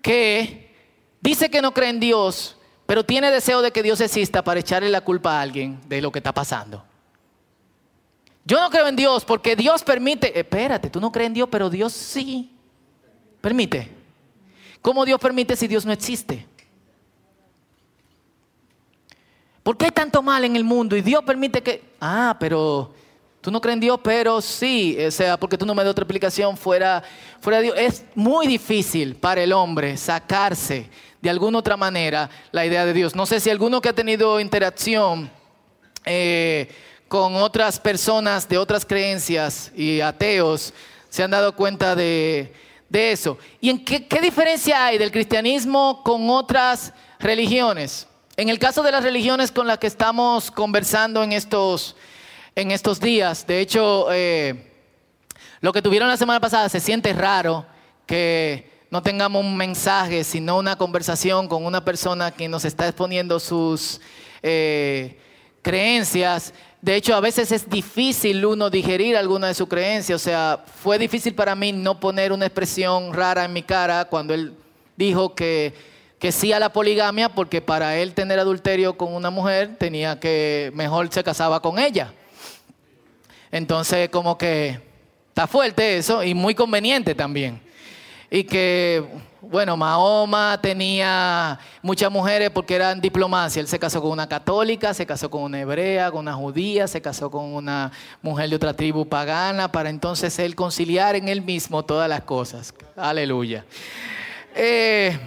que 0.00 0.72
dice 1.20 1.50
que 1.50 1.60
no 1.60 1.74
cree 1.74 1.90
en 1.90 1.98
Dios, 2.00 2.56
pero 2.86 3.04
tiene 3.04 3.32
deseo 3.32 3.60
de 3.60 3.72
que 3.72 3.82
Dios 3.82 4.00
exista 4.00 4.42
para 4.44 4.60
echarle 4.60 4.88
la 4.88 5.00
culpa 5.00 5.32
a 5.36 5.42
alguien 5.42 5.80
de 5.88 6.00
lo 6.00 6.12
que 6.12 6.20
está 6.20 6.32
pasando. 6.32 6.84
Yo 8.44 8.60
no 8.60 8.70
creo 8.70 8.86
en 8.86 8.96
Dios 8.96 9.24
porque 9.24 9.56
Dios 9.56 9.82
permite, 9.82 10.38
espérate, 10.38 10.88
tú 10.88 11.00
no 11.00 11.10
crees 11.10 11.26
en 11.26 11.34
Dios, 11.34 11.48
pero 11.50 11.68
Dios 11.68 11.92
sí 11.92 12.56
permite. 13.40 13.90
¿Cómo 14.80 15.04
Dios 15.04 15.20
permite 15.20 15.56
si 15.56 15.66
Dios 15.66 15.84
no 15.84 15.92
existe? 15.92 16.46
¿Por 19.68 19.76
qué 19.76 19.84
hay 19.84 19.90
tanto 19.90 20.22
mal 20.22 20.42
en 20.46 20.56
el 20.56 20.64
mundo 20.64 20.96
y 20.96 21.02
Dios 21.02 21.22
permite 21.24 21.62
que... 21.62 21.82
Ah, 22.00 22.34
pero 22.40 22.90
tú 23.42 23.50
no 23.50 23.60
crees 23.60 23.74
en 23.74 23.80
Dios, 23.80 24.00
pero 24.02 24.40
sí, 24.40 24.96
o 25.06 25.10
sea, 25.10 25.38
porque 25.38 25.58
tú 25.58 25.66
no 25.66 25.74
me 25.74 25.84
das 25.84 25.90
otra 25.90 26.04
explicación 26.04 26.56
fuera, 26.56 27.02
fuera 27.38 27.58
de 27.58 27.64
Dios. 27.64 27.76
Es 27.76 28.04
muy 28.14 28.46
difícil 28.46 29.16
para 29.16 29.42
el 29.42 29.52
hombre 29.52 29.98
sacarse 29.98 30.88
de 31.20 31.28
alguna 31.28 31.58
otra 31.58 31.76
manera 31.76 32.30
la 32.50 32.64
idea 32.64 32.86
de 32.86 32.94
Dios. 32.94 33.14
No 33.14 33.26
sé 33.26 33.40
si 33.40 33.50
alguno 33.50 33.82
que 33.82 33.90
ha 33.90 33.92
tenido 33.92 34.40
interacción 34.40 35.30
eh, 36.06 36.70
con 37.06 37.36
otras 37.36 37.78
personas 37.78 38.48
de 38.48 38.56
otras 38.56 38.86
creencias 38.86 39.70
y 39.76 40.00
ateos 40.00 40.72
se 41.10 41.22
han 41.22 41.30
dado 41.30 41.54
cuenta 41.54 41.94
de, 41.94 42.54
eso. 42.90 43.36
¿Y 43.60 43.68
en 43.68 43.84
qué, 43.84 44.06
qué 44.06 44.22
diferencia 44.22 44.86
hay 44.86 44.96
del 44.96 45.12
cristianismo 45.12 46.00
con 46.02 46.30
otras 46.30 46.94
religiones? 47.20 48.08
En 48.38 48.48
el 48.48 48.60
caso 48.60 48.84
de 48.84 48.92
las 48.92 49.02
religiones 49.02 49.50
con 49.50 49.66
las 49.66 49.78
que 49.78 49.88
estamos 49.88 50.52
conversando 50.52 51.24
en 51.24 51.32
estos, 51.32 51.96
en 52.54 52.70
estos 52.70 53.00
días, 53.00 53.44
de 53.48 53.58
hecho, 53.58 54.06
eh, 54.12 54.70
lo 55.60 55.72
que 55.72 55.82
tuvieron 55.82 56.08
la 56.08 56.16
semana 56.16 56.38
pasada 56.38 56.68
se 56.68 56.78
siente 56.78 57.12
raro 57.12 57.66
que 58.06 58.70
no 58.92 59.02
tengamos 59.02 59.44
un 59.44 59.56
mensaje, 59.56 60.22
sino 60.22 60.56
una 60.56 60.78
conversación 60.78 61.48
con 61.48 61.66
una 61.66 61.84
persona 61.84 62.30
que 62.30 62.46
nos 62.48 62.64
está 62.64 62.86
exponiendo 62.86 63.40
sus 63.40 64.00
eh, 64.44 65.18
creencias. 65.60 66.54
De 66.80 66.94
hecho, 66.94 67.16
a 67.16 67.20
veces 67.20 67.50
es 67.50 67.68
difícil 67.68 68.46
uno 68.46 68.70
digerir 68.70 69.16
alguna 69.16 69.48
de 69.48 69.54
sus 69.54 69.66
creencias. 69.66 70.14
O 70.14 70.24
sea, 70.24 70.64
fue 70.80 70.96
difícil 70.96 71.34
para 71.34 71.56
mí 71.56 71.72
no 71.72 71.98
poner 71.98 72.30
una 72.30 72.46
expresión 72.46 73.12
rara 73.12 73.46
en 73.46 73.52
mi 73.52 73.64
cara 73.64 74.04
cuando 74.04 74.32
él 74.32 74.54
dijo 74.96 75.34
que, 75.34 75.97
que 76.18 76.32
sí 76.32 76.52
a 76.52 76.58
la 76.58 76.72
poligamia, 76.72 77.28
porque 77.28 77.60
para 77.60 77.96
él 77.96 78.14
tener 78.14 78.38
adulterio 78.38 78.96
con 78.96 79.14
una 79.14 79.30
mujer 79.30 79.76
tenía 79.78 80.18
que, 80.18 80.72
mejor 80.74 81.12
se 81.12 81.22
casaba 81.22 81.60
con 81.60 81.78
ella. 81.78 82.12
Entonces, 83.50 84.08
como 84.08 84.36
que 84.36 84.80
está 85.28 85.46
fuerte 85.46 85.96
eso 85.96 86.22
y 86.22 86.34
muy 86.34 86.54
conveniente 86.54 87.14
también 87.14 87.68
y 88.30 88.44
que, 88.44 89.04
bueno, 89.40 89.76
Mahoma 89.76 90.58
tenía 90.60 91.58
muchas 91.80 92.10
mujeres 92.10 92.50
porque 92.50 92.74
eran 92.74 93.00
diplomacia. 93.00 93.60
Él 93.60 93.68
se 93.68 93.78
casó 93.78 94.02
con 94.02 94.10
una 94.10 94.28
católica, 94.28 94.92
se 94.92 95.06
casó 95.06 95.30
con 95.30 95.42
una 95.42 95.60
hebrea, 95.60 96.10
con 96.10 96.20
una 96.20 96.34
judía, 96.34 96.86
se 96.86 97.00
casó 97.00 97.30
con 97.30 97.46
una 97.54 97.90
mujer 98.20 98.50
de 98.50 98.56
otra 98.56 98.74
tribu 98.74 99.06
pagana, 99.06 99.72
para 99.72 99.88
entonces 99.88 100.38
él 100.38 100.54
conciliar 100.54 101.16
en 101.16 101.28
él 101.28 101.42
mismo 101.42 101.84
todas 101.84 102.08
las 102.08 102.22
cosas. 102.22 102.74
Aleluya. 102.96 103.64
Eh, 104.54 105.18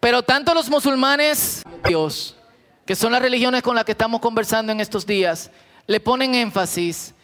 pero 0.00 0.22
tanto 0.22 0.54
los 0.54 0.68
musulmanes, 0.70 1.62
Dios, 1.86 2.36
que 2.86 2.96
son 2.96 3.12
las 3.12 3.22
religiones 3.22 3.62
con 3.62 3.76
las 3.76 3.84
que 3.84 3.92
estamos 3.92 4.20
conversando 4.20 4.72
en 4.72 4.80
estos 4.80 5.06
días, 5.06 5.50
le 5.86 6.00
ponen 6.00 6.34
énfasis 6.34 7.14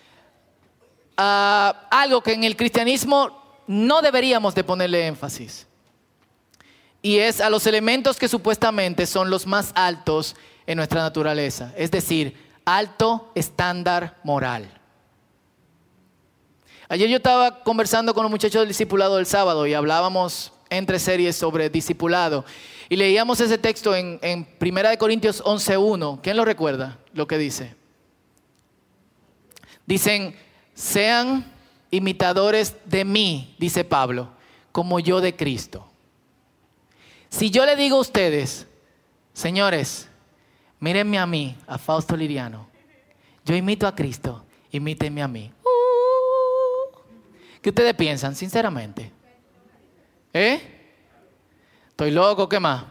a 1.17 1.89
algo 1.91 2.23
que 2.23 2.35
en 2.35 2.45
el 2.45 2.57
cristianismo 2.57 3.62
no 3.67 4.03
deberíamos 4.03 4.55
de 4.55 4.62
ponerle 4.62 5.07
énfasis. 5.07 5.67
Y 7.01 7.19
es 7.19 7.41
a 7.41 7.51
los 7.51 7.67
elementos 7.67 8.19
que 8.19 8.29
supuestamente 8.29 9.07
son 9.07 9.31
los 9.31 9.47
más 9.47 9.73
altos 9.75 10.37
en 10.67 10.77
nuestra 10.77 11.03
naturaleza, 11.03 11.73
es 11.77 11.91
decir, 11.91 12.37
alto 12.65 13.31
estándar 13.35 14.19
moral. 14.25 14.69
Ayer 16.89 17.09
yo 17.09 17.17
estaba 17.17 17.62
conversando 17.65 18.15
con 18.15 18.23
los 18.23 18.31
muchachos 18.31 18.61
del 18.61 18.69
discipulado 18.69 19.17
del 19.17 19.27
sábado 19.27 19.67
y 19.67 19.75
hablábamos 19.75 20.53
entre 20.70 20.98
series 20.98 21.37
sobre 21.37 21.70
discipulado. 21.70 22.44
Y 22.88 22.96
leíamos 22.96 23.40
ese 23.40 23.59
texto 23.59 23.94
en, 23.94 24.18
en 24.22 24.46
1 24.61 24.98
Corintios 24.98 25.42
11.1. 25.42 26.20
¿Quién 26.22 26.37
lo 26.37 26.44
recuerda? 26.44 26.98
Lo 27.12 27.26
que 27.26 27.38
dice. 27.38 27.74
Dicen, 29.87 30.37
sean 30.74 31.44
imitadores 31.90 32.76
de 32.85 33.05
mí, 33.05 33.55
dice 33.59 33.85
Pablo, 33.85 34.31
como 34.72 35.00
yo 35.00 35.20
de 35.20 35.35
Cristo. 35.35 35.88
Si 37.29 37.50
yo 37.50 37.64
le 37.66 37.76
digo 37.76 37.96
a 37.96 38.00
ustedes, 38.00 38.66
señores, 39.33 40.09
mírenme 40.81 41.18
a 41.18 41.26
mí, 41.26 41.57
a 41.66 41.79
Fausto 41.79 42.16
Liriano, 42.16 42.68
yo 43.44 43.55
imito 43.55 43.87
a 43.87 43.94
Cristo, 43.94 44.44
imítenme 44.70 45.22
a 45.22 45.29
mí. 45.29 45.52
Uh, 45.62 46.98
¿Qué 47.62 47.70
ustedes 47.70 47.94
piensan, 47.94 48.35
sinceramente? 48.35 49.12
¿Eh? 50.37 50.61
¿Estoy 51.88 52.11
loco? 52.11 52.46
¿Qué 52.46 52.61
más? 52.61 52.85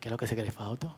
¿Qué 0.00 0.08
es 0.08 0.10
lo 0.10 0.16
que 0.16 0.26
se 0.26 0.34
cree 0.34 0.50
Fausto? 0.50 0.96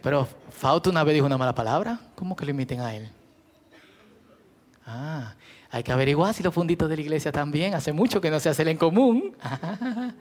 Pero 0.00 0.28
Fausto 0.50 0.88
una 0.88 1.02
vez 1.02 1.14
dijo 1.14 1.26
una 1.26 1.36
mala 1.36 1.52
palabra. 1.52 1.98
¿Cómo 2.14 2.36
que 2.36 2.44
lo 2.44 2.52
imiten 2.52 2.78
a 2.80 2.94
él? 2.94 3.10
Ah, 4.86 5.34
hay 5.72 5.82
que 5.82 5.90
averiguar 5.90 6.32
si 6.32 6.44
los 6.44 6.54
funditos 6.54 6.88
de 6.88 6.94
la 6.94 7.02
iglesia 7.02 7.32
también. 7.32 7.74
Hace 7.74 7.92
mucho 7.92 8.20
que 8.20 8.30
no 8.30 8.38
se 8.38 8.48
hacen 8.48 8.68
en 8.68 8.76
común. 8.76 9.36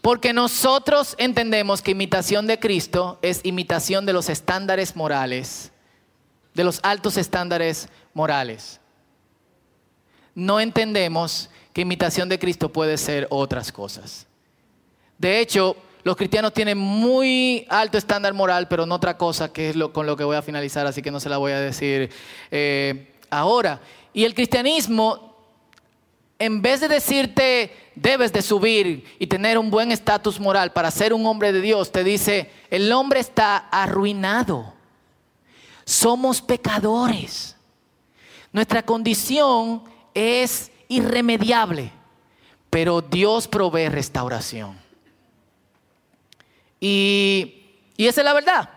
Porque 0.00 0.32
nosotros 0.32 1.16
entendemos 1.18 1.82
que 1.82 1.90
imitación 1.90 2.46
de 2.46 2.58
Cristo 2.58 3.18
es 3.20 3.42
imitación 3.44 4.06
de 4.06 4.14
los 4.14 4.30
estándares 4.30 4.96
morales, 4.96 5.70
de 6.54 6.64
los 6.64 6.80
altos 6.82 7.16
estándares 7.16 7.88
morales. 8.14 8.80
No 10.34 10.60
entendemos 10.60 11.50
que 11.72 11.82
imitación 11.82 12.28
de 12.28 12.38
Cristo 12.38 12.72
puede 12.72 12.96
ser 12.98 13.26
otras 13.30 13.72
cosas. 13.72 14.26
De 15.18 15.40
hecho, 15.40 15.76
los 16.04 16.16
cristianos 16.16 16.52
tienen 16.52 16.78
muy 16.78 17.66
alto 17.68 17.96
estándar 17.96 18.34
moral, 18.34 18.66
pero 18.68 18.86
no 18.86 18.96
otra 18.96 19.16
cosa, 19.16 19.52
que 19.52 19.70
es 19.70 19.76
lo, 19.76 19.92
con 19.92 20.06
lo 20.06 20.16
que 20.16 20.24
voy 20.24 20.36
a 20.36 20.42
finalizar, 20.42 20.86
así 20.86 21.00
que 21.00 21.10
no 21.10 21.20
se 21.20 21.28
la 21.28 21.38
voy 21.38 21.52
a 21.52 21.60
decir 21.60 22.10
eh, 22.50 23.12
ahora. 23.30 23.80
Y 24.12 24.24
el 24.24 24.34
cristianismo, 24.34 25.36
en 26.38 26.60
vez 26.60 26.80
de 26.80 26.88
decirte 26.88 27.76
debes 27.94 28.32
de 28.32 28.42
subir 28.42 29.04
y 29.18 29.26
tener 29.26 29.58
un 29.58 29.70
buen 29.70 29.92
estatus 29.92 30.40
moral 30.40 30.72
para 30.72 30.90
ser 30.90 31.12
un 31.12 31.26
hombre 31.26 31.52
de 31.52 31.60
Dios, 31.60 31.92
te 31.92 32.02
dice, 32.02 32.50
el 32.70 32.90
hombre 32.90 33.20
está 33.20 33.56
arruinado. 33.56 34.74
Somos 35.84 36.40
pecadores. 36.40 37.56
Nuestra 38.52 38.82
condición 38.82 39.82
es 40.14 40.70
irremediable, 40.88 41.92
pero 42.70 43.00
Dios 43.00 43.48
provee 43.48 43.88
restauración. 43.88 44.78
Y, 46.80 47.58
esa 47.96 48.20
es 48.20 48.24
la 48.24 48.34
verdad. 48.34 48.70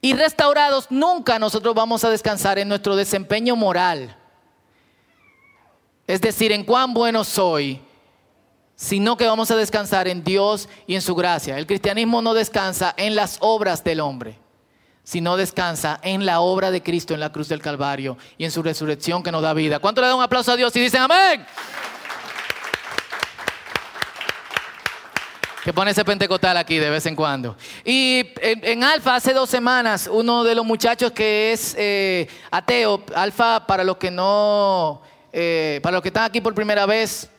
Y 0.00 0.14
restaurados 0.14 0.86
nunca 0.90 1.38
nosotros 1.38 1.74
vamos 1.74 2.04
a 2.04 2.10
descansar 2.10 2.58
en 2.58 2.68
nuestro 2.68 2.94
desempeño 2.94 3.56
moral. 3.56 4.16
Es 6.06 6.20
decir, 6.20 6.52
en 6.52 6.64
cuán 6.64 6.94
bueno 6.94 7.24
soy 7.24 7.82
sino 8.76 9.16
que 9.16 9.26
vamos 9.26 9.50
a 9.50 9.56
descansar 9.56 10.06
en 10.06 10.22
Dios 10.22 10.68
y 10.86 10.94
en 10.94 11.02
su 11.02 11.14
gracia. 11.14 11.58
El 11.58 11.66
cristianismo 11.66 12.20
no 12.20 12.34
descansa 12.34 12.94
en 12.98 13.14
las 13.14 13.38
obras 13.40 13.82
del 13.82 14.00
hombre, 14.00 14.38
sino 15.06 15.36
descansa 15.36 16.00
en 16.02 16.26
la 16.26 16.40
obra 16.40 16.72
de 16.72 16.82
Cristo 16.82 17.14
en 17.14 17.20
la 17.20 17.30
cruz 17.30 17.48
del 17.48 17.62
Calvario 17.62 18.18
y 18.36 18.44
en 18.44 18.50
su 18.50 18.60
resurrección 18.60 19.22
que 19.22 19.30
nos 19.30 19.40
da 19.40 19.54
vida. 19.54 19.78
¿Cuánto 19.78 20.00
le 20.00 20.08
da 20.08 20.16
un 20.16 20.22
aplauso 20.22 20.50
a 20.50 20.56
Dios 20.56 20.74
y 20.74 20.80
dicen 20.80 21.00
amén? 21.00 21.46
que 25.62 25.72
pone 25.72 25.92
ese 25.92 26.04
pentecostal 26.04 26.56
aquí 26.56 26.78
de 26.78 26.90
vez 26.90 27.06
en 27.06 27.16
cuando. 27.16 27.56
Y 27.84 28.24
en, 28.40 28.82
Alfa, 28.84 29.16
hace 29.16 29.32
dos 29.32 29.48
semanas, 29.50 30.08
uno 30.12 30.42
de 30.44 30.54
los 30.54 30.64
muchachos 30.64 31.12
que 31.12 31.52
es 31.52 31.74
eh, 31.78 32.28
ateo, 32.50 33.04
Alfa, 33.14 33.66
para 33.66 33.82
los 33.82 33.96
que 33.96 34.10
no, 34.10 35.02
eh, 35.32 35.80
para 35.82 35.94
los 35.96 36.02
que 36.02 36.08
están 36.08 36.24
aquí 36.24 36.40
por 36.40 36.54
primera 36.54 36.86
vez, 36.86 37.30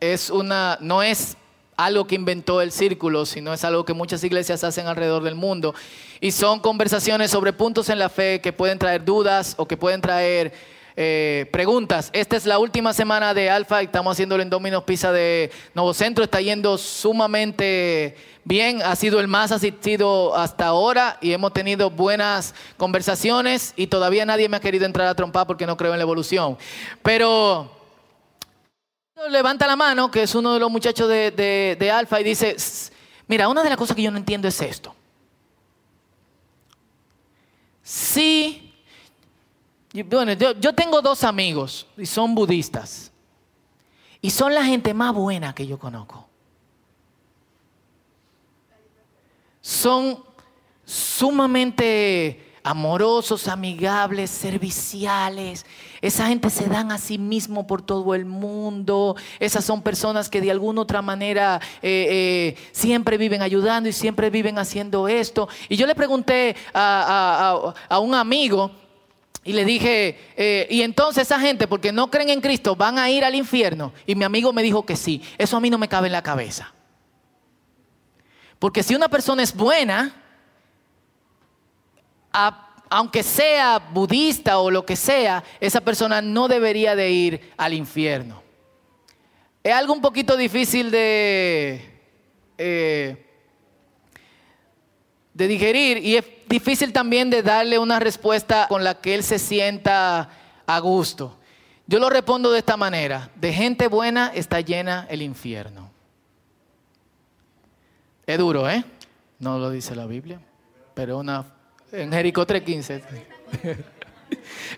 es 0.00 0.30
una, 0.30 0.78
no 0.80 1.02
es 1.02 1.36
algo 1.76 2.06
que 2.06 2.14
inventó 2.14 2.60
el 2.60 2.72
círculo, 2.72 3.26
sino 3.26 3.52
es 3.52 3.64
algo 3.64 3.84
que 3.84 3.94
muchas 3.94 4.22
iglesias 4.22 4.62
hacen 4.64 4.86
alrededor 4.86 5.22
del 5.22 5.34
mundo. 5.34 5.74
Y 6.22 6.30
son 6.30 6.60
conversaciones 6.60 7.32
sobre 7.32 7.52
puntos 7.52 7.88
en 7.88 7.98
la 7.98 8.08
fe 8.08 8.40
que 8.40 8.52
pueden 8.52 8.78
traer 8.78 9.04
dudas 9.04 9.56
o 9.58 9.66
que 9.66 9.76
pueden 9.76 10.00
traer 10.00 10.52
eh, 10.94 11.50
preguntas. 11.50 12.10
Esta 12.12 12.36
es 12.36 12.46
la 12.46 12.60
última 12.60 12.92
semana 12.92 13.34
de 13.34 13.50
Alfa 13.50 13.82
y 13.82 13.86
estamos 13.86 14.12
haciéndolo 14.12 14.40
en 14.40 14.48
Domino's 14.48 14.84
Pizza 14.84 15.10
de 15.10 15.50
Nuevo 15.74 15.92
Centro. 15.92 16.22
Está 16.22 16.40
yendo 16.40 16.78
sumamente 16.78 18.14
bien. 18.44 18.82
Ha 18.82 18.94
sido 18.94 19.18
el 19.18 19.26
más 19.26 19.50
asistido 19.50 20.36
hasta 20.36 20.66
ahora 20.66 21.18
y 21.20 21.32
hemos 21.32 21.52
tenido 21.52 21.90
buenas 21.90 22.54
conversaciones 22.76 23.74
y 23.74 23.88
todavía 23.88 24.24
nadie 24.24 24.48
me 24.48 24.58
ha 24.58 24.60
querido 24.60 24.86
entrar 24.86 25.08
a 25.08 25.16
trompar 25.16 25.48
porque 25.48 25.66
no 25.66 25.76
creo 25.76 25.90
en 25.90 25.98
la 25.98 26.04
evolución. 26.04 26.56
Pero 27.02 27.68
levanta 29.28 29.66
la 29.66 29.74
mano, 29.74 30.08
que 30.08 30.22
es 30.22 30.36
uno 30.36 30.54
de 30.54 30.60
los 30.60 30.70
muchachos 30.70 31.08
de, 31.08 31.76
de 31.76 31.90
Alfa, 31.90 32.20
y 32.20 32.24
dice, 32.24 32.54
mira, 33.26 33.48
una 33.48 33.64
de 33.64 33.70
las 33.70 33.76
cosas 33.76 33.96
que 33.96 34.02
yo 34.02 34.12
no 34.12 34.18
entiendo 34.18 34.46
es 34.46 34.60
esto. 34.62 34.94
Sí 37.82 38.72
bueno, 40.02 40.32
yo, 40.32 40.74
tengo 40.74 41.02
dos 41.02 41.22
amigos 41.22 41.86
y 41.98 42.06
son 42.06 42.34
budistas. 42.34 43.12
Y 44.22 44.30
son 44.30 44.54
la 44.54 44.64
gente 44.64 44.94
más 44.94 45.12
buena 45.12 45.54
que 45.54 45.66
yo 45.66 45.78
conozco. 45.78 46.26
Son 49.60 50.24
sumamente 50.84 52.51
amorosos, 52.62 53.48
amigables, 53.48 54.30
serviciales. 54.30 55.66
Esa 56.00 56.28
gente 56.28 56.50
se 56.50 56.66
dan 56.66 56.92
a 56.92 56.98
sí 56.98 57.18
mismo 57.18 57.66
por 57.66 57.82
todo 57.82 58.14
el 58.14 58.24
mundo. 58.24 59.16
Esas 59.40 59.64
son 59.64 59.82
personas 59.82 60.28
que 60.28 60.40
de 60.40 60.50
alguna 60.50 60.82
otra 60.82 61.02
manera 61.02 61.60
eh, 61.82 62.54
eh, 62.56 62.68
siempre 62.72 63.16
viven 63.18 63.42
ayudando 63.42 63.88
y 63.88 63.92
siempre 63.92 64.30
viven 64.30 64.58
haciendo 64.58 65.08
esto. 65.08 65.48
Y 65.68 65.76
yo 65.76 65.86
le 65.86 65.94
pregunté 65.94 66.56
a 66.74 67.98
un 68.00 68.14
amigo, 68.14 68.70
y 69.44 69.52
le 69.54 69.64
dije, 69.64 70.18
eh, 70.36 70.68
y 70.70 70.82
entonces 70.82 71.22
esa 71.22 71.40
gente, 71.40 71.66
porque 71.66 71.90
no 71.90 72.10
creen 72.10 72.28
en 72.28 72.40
Cristo, 72.40 72.76
van 72.76 72.98
a 72.98 73.10
ir 73.10 73.24
al 73.24 73.34
infierno. 73.34 73.92
Y 74.06 74.14
mi 74.14 74.24
amigo 74.24 74.52
me 74.52 74.62
dijo 74.62 74.86
que 74.86 74.94
sí. 74.94 75.20
Eso 75.36 75.56
a 75.56 75.60
mí 75.60 75.68
no 75.68 75.78
me 75.78 75.88
cabe 75.88 76.06
en 76.06 76.12
la 76.12 76.22
cabeza. 76.22 76.72
Porque 78.60 78.84
si 78.84 78.94
una 78.94 79.08
persona 79.08 79.42
es 79.42 79.54
buena, 79.54 80.21
aunque 82.32 83.22
sea 83.22 83.78
budista 83.78 84.58
o 84.58 84.70
lo 84.70 84.84
que 84.84 84.96
sea, 84.96 85.42
esa 85.60 85.80
persona 85.80 86.20
no 86.20 86.48
debería 86.48 86.94
de 86.94 87.10
ir 87.10 87.52
al 87.56 87.72
infierno. 87.72 88.42
Es 89.62 89.72
algo 89.72 89.92
un 89.92 90.00
poquito 90.00 90.36
difícil 90.36 90.90
de, 90.90 92.00
eh, 92.58 93.26
de 95.34 95.46
digerir 95.46 95.98
y 95.98 96.16
es 96.16 96.24
difícil 96.48 96.92
también 96.92 97.30
de 97.30 97.42
darle 97.42 97.78
una 97.78 97.98
respuesta 97.98 98.66
con 98.68 98.84
la 98.84 99.00
que 99.00 99.14
él 99.14 99.22
se 99.22 99.38
sienta 99.38 100.28
a 100.66 100.78
gusto. 100.80 101.38
Yo 101.86 101.98
lo 101.98 102.10
respondo 102.10 102.52
de 102.52 102.58
esta 102.58 102.76
manera, 102.76 103.30
de 103.36 103.52
gente 103.52 103.88
buena 103.88 104.32
está 104.34 104.60
llena 104.60 105.06
el 105.10 105.22
infierno. 105.22 105.90
Es 108.26 108.38
duro, 108.38 108.68
¿eh? 108.68 108.84
No 109.38 109.58
lo 109.58 109.70
dice 109.70 109.96
la 109.96 110.06
Biblia, 110.06 110.40
pero 110.94 111.18
una, 111.18 111.44
en 111.92 112.10
Jericó 112.12 112.46
3.15. 112.46 113.02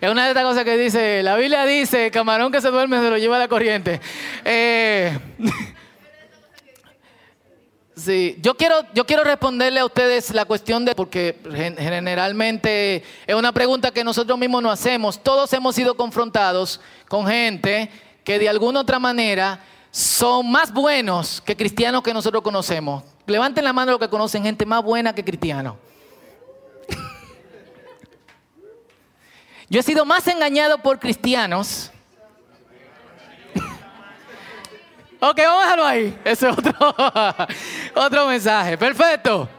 es 0.01 0.09
una 0.09 0.23
de 0.23 0.29
estas 0.29 0.43
cosas 0.43 0.63
que 0.63 0.77
dice, 0.77 1.23
la 1.23 1.37
Biblia 1.37 1.65
dice, 1.65 2.11
camarón 2.11 2.51
que 2.51 2.61
se 2.61 2.69
duerme 2.69 2.99
se 2.99 3.09
lo 3.09 3.17
lleva 3.17 3.39
la 3.39 3.47
corriente. 3.47 3.99
Eh, 4.43 5.17
Sí, 7.97 8.37
yo 8.41 8.55
quiero, 8.55 8.81
yo 8.93 9.05
quiero 9.05 9.23
responderle 9.23 9.79
a 9.79 9.85
ustedes 9.85 10.31
la 10.31 10.43
cuestión 10.43 10.83
de, 10.83 10.93
porque 10.93 11.39
generalmente 11.77 13.03
es 13.25 13.35
una 13.35 13.53
pregunta 13.53 13.89
que 13.91 14.03
nosotros 14.03 14.37
mismos 14.37 14.61
no 14.61 14.69
hacemos. 14.69 15.23
Todos 15.23 15.53
hemos 15.53 15.75
sido 15.75 15.95
confrontados 15.95 16.81
con 17.07 17.25
gente 17.25 17.89
que 18.25 18.37
de 18.37 18.49
alguna 18.49 18.81
otra 18.81 18.99
manera 18.99 19.61
son 19.91 20.51
más 20.51 20.73
buenos 20.73 21.39
que 21.39 21.55
cristianos 21.55 22.03
que 22.03 22.13
nosotros 22.13 22.43
conocemos. 22.43 23.01
Levanten 23.27 23.63
la 23.63 23.71
mano 23.71 23.93
los 23.93 23.99
que 24.01 24.09
conocen 24.09 24.43
gente 24.43 24.65
más 24.65 24.83
buena 24.83 25.15
que 25.15 25.23
cristianos. 25.23 25.75
Yo 29.69 29.79
he 29.79 29.83
sido 29.83 30.05
más 30.05 30.27
engañado 30.27 30.77
por 30.77 30.99
cristianos 30.99 31.91
Ok, 35.19 35.37
vamos 35.37 35.61
a 35.61 35.63
dejarlo 35.63 35.85
ahí. 35.85 36.19
Ese 36.23 36.49
es 36.49 36.57
otro, 36.57 36.73
otro 37.95 38.27
mensaje. 38.27 38.77
Perfecto. 38.77 39.49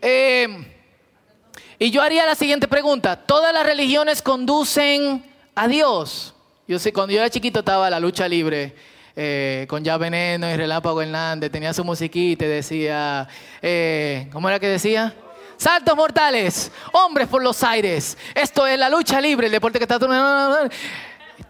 Eh, 0.00 0.48
y 1.78 1.90
yo 1.90 2.02
haría 2.02 2.26
la 2.26 2.34
siguiente 2.34 2.66
pregunta. 2.66 3.16
¿Todas 3.16 3.52
las 3.52 3.64
religiones 3.64 4.22
conducen 4.22 5.24
a 5.54 5.68
Dios? 5.68 6.34
Yo 6.66 6.78
sé, 6.78 6.92
cuando 6.92 7.12
yo 7.12 7.20
era 7.20 7.30
chiquito 7.30 7.60
estaba 7.60 7.88
la 7.90 8.00
lucha 8.00 8.26
libre. 8.26 8.74
Eh, 9.16 9.66
con 9.68 9.84
Ya 9.84 9.96
Veneno 9.96 10.50
y 10.50 10.56
Relámpago 10.56 11.00
Hernández, 11.00 11.48
tenía 11.52 11.72
su 11.72 11.84
musiquita 11.84 12.46
y 12.46 12.48
decía, 12.48 13.28
eh, 13.62 14.28
¿cómo 14.32 14.48
era 14.48 14.58
que 14.58 14.66
decía? 14.66 15.14
Saltos 15.56 15.96
mortales, 15.96 16.70
hombres 16.92 17.28
por 17.28 17.42
los 17.42 17.62
aires. 17.62 18.16
Esto 18.34 18.66
es 18.66 18.78
la 18.78 18.88
lucha 18.88 19.20
libre, 19.20 19.46
el 19.46 19.52
deporte 19.52 19.78
que 19.78 19.84
está... 19.84 19.98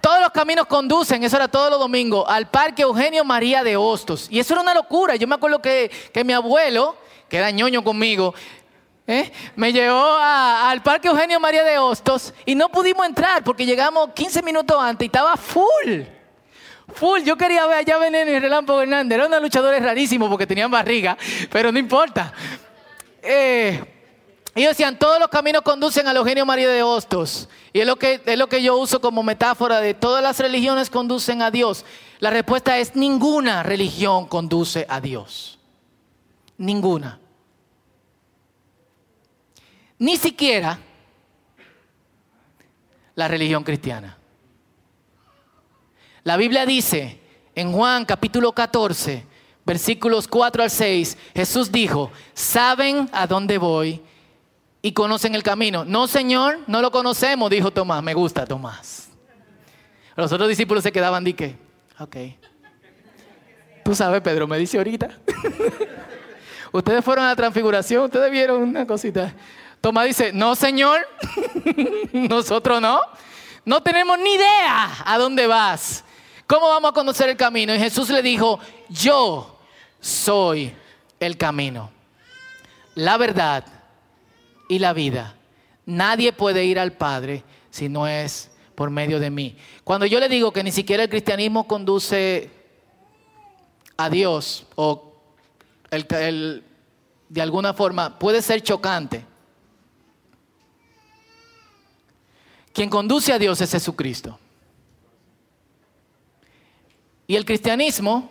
Todos 0.00 0.20
los 0.20 0.30
caminos 0.32 0.66
conducen, 0.66 1.24
eso 1.24 1.36
era 1.36 1.48
todos 1.48 1.70
los 1.70 1.78
domingos, 1.78 2.26
al 2.28 2.48
Parque 2.48 2.82
Eugenio 2.82 3.24
María 3.24 3.64
de 3.64 3.76
Hostos. 3.76 4.26
Y 4.30 4.38
eso 4.38 4.54
era 4.54 4.62
una 4.62 4.74
locura. 4.74 5.16
Yo 5.16 5.26
me 5.26 5.34
acuerdo 5.34 5.62
que, 5.62 5.90
mi 6.24 6.32
abuelo, 6.32 6.96
que 7.28 7.38
era 7.38 7.50
ñoño 7.50 7.82
conmigo, 7.82 8.34
¿eh? 9.06 9.32
me 9.56 9.72
llevó 9.72 10.16
al 10.18 10.82
Parque 10.82 11.08
Eugenio 11.08 11.40
María 11.40 11.64
de 11.64 11.78
Hostos 11.78 12.34
y 12.44 12.54
no 12.54 12.68
pudimos 12.68 13.06
entrar 13.06 13.42
porque 13.42 13.64
llegamos 13.64 14.10
15 14.14 14.42
minutos 14.42 14.76
antes 14.78 15.04
y 15.04 15.06
estaba 15.06 15.36
full. 15.36 16.02
Full, 16.94 17.22
yo 17.22 17.36
quería 17.36 17.66
ver 17.66 17.78
allá 17.78 17.96
Veneno 17.96 18.30
y 18.30 18.38
Relámpago 18.38 18.82
Hernández. 18.82 19.18
Eran 19.18 19.42
luchadores 19.42 19.82
rarísimos 19.82 20.28
porque 20.28 20.46
tenían 20.46 20.70
barriga, 20.70 21.16
pero 21.50 21.72
no 21.72 21.78
importa. 21.78 22.32
Eh, 23.22 23.93
ellos 24.54 24.70
decían, 24.70 24.98
todos 24.98 25.18
los 25.18 25.28
caminos 25.28 25.62
conducen 25.62 26.06
al 26.06 26.16
Eugenio 26.16 26.46
María 26.46 26.68
de 26.68 26.82
Hostos. 26.82 27.48
Y 27.72 27.80
es 27.80 27.86
lo, 27.86 27.96
que, 27.96 28.22
es 28.24 28.38
lo 28.38 28.48
que 28.48 28.62
yo 28.62 28.76
uso 28.76 29.00
como 29.00 29.24
metáfora 29.24 29.80
de 29.80 29.94
todas 29.94 30.22
las 30.22 30.38
religiones 30.38 30.90
conducen 30.90 31.42
a 31.42 31.50
Dios. 31.50 31.84
La 32.20 32.30
respuesta 32.30 32.78
es 32.78 32.94
ninguna 32.94 33.64
religión 33.64 34.26
conduce 34.26 34.86
a 34.88 35.00
Dios. 35.00 35.58
Ninguna. 36.56 37.18
Ni 39.98 40.16
siquiera 40.16 40.78
la 43.16 43.26
religión 43.26 43.64
cristiana. 43.64 44.18
La 46.22 46.36
Biblia 46.36 46.64
dice 46.64 47.20
en 47.56 47.72
Juan 47.72 48.04
capítulo 48.04 48.52
14, 48.52 49.26
versículos 49.66 50.28
4 50.28 50.62
al 50.62 50.70
6, 50.70 51.18
Jesús 51.34 51.72
dijo, 51.72 52.12
¿saben 52.34 53.08
a 53.12 53.26
dónde 53.26 53.58
voy? 53.58 54.00
Y 54.84 54.92
conocen 54.92 55.34
el 55.34 55.42
camino. 55.42 55.82
No, 55.86 56.06
Señor, 56.06 56.58
no 56.66 56.82
lo 56.82 56.90
conocemos, 56.90 57.48
dijo 57.48 57.70
Tomás. 57.70 58.02
Me 58.02 58.12
gusta 58.12 58.44
Tomás. 58.44 59.08
Los 60.14 60.30
otros 60.30 60.46
discípulos 60.46 60.82
se 60.82 60.92
quedaban, 60.92 61.24
di 61.24 61.32
que, 61.32 61.56
ok. 61.98 62.16
Tú 63.82 63.94
sabes, 63.94 64.20
Pedro, 64.20 64.46
me 64.46 64.58
dice 64.58 64.76
ahorita. 64.76 65.08
ustedes 66.72 67.02
fueron 67.02 67.24
a 67.24 67.28
la 67.28 67.36
transfiguración, 67.36 68.04
ustedes 68.04 68.30
vieron 68.30 68.60
una 68.60 68.86
cosita. 68.86 69.32
Tomás 69.80 70.04
dice, 70.04 70.34
no, 70.34 70.54
Señor, 70.54 71.08
nosotros 72.12 72.78
no. 72.82 73.00
No 73.64 73.82
tenemos 73.82 74.18
ni 74.18 74.34
idea 74.34 74.96
a 75.02 75.16
dónde 75.16 75.46
vas. 75.46 76.04
¿Cómo 76.46 76.68
vamos 76.68 76.90
a 76.90 76.92
conocer 76.92 77.30
el 77.30 77.38
camino? 77.38 77.74
Y 77.74 77.78
Jesús 77.78 78.10
le 78.10 78.20
dijo, 78.20 78.60
yo 78.90 79.58
soy 79.98 80.76
el 81.20 81.38
camino, 81.38 81.90
la 82.96 83.16
verdad 83.16 83.73
y 84.68 84.78
la 84.78 84.92
vida. 84.92 85.36
Nadie 85.86 86.32
puede 86.32 86.64
ir 86.64 86.78
al 86.78 86.92
Padre 86.92 87.42
si 87.70 87.88
no 87.88 88.06
es 88.06 88.50
por 88.74 88.90
medio 88.90 89.20
de 89.20 89.30
mí. 89.30 89.56
Cuando 89.84 90.06
yo 90.06 90.20
le 90.20 90.28
digo 90.28 90.52
que 90.52 90.64
ni 90.64 90.72
siquiera 90.72 91.02
el 91.02 91.08
cristianismo 91.08 91.66
conduce 91.66 92.50
a 93.96 94.10
Dios 94.10 94.66
o 94.74 95.12
de 95.90 97.42
alguna 97.42 97.74
forma 97.74 98.18
puede 98.18 98.42
ser 98.42 98.62
chocante. 98.62 99.24
Quien 102.72 102.90
conduce 102.90 103.32
a 103.32 103.38
Dios 103.38 103.60
es 103.60 103.70
Jesucristo. 103.70 104.38
Y 107.26 107.36
el 107.36 107.44
cristianismo 107.44 108.30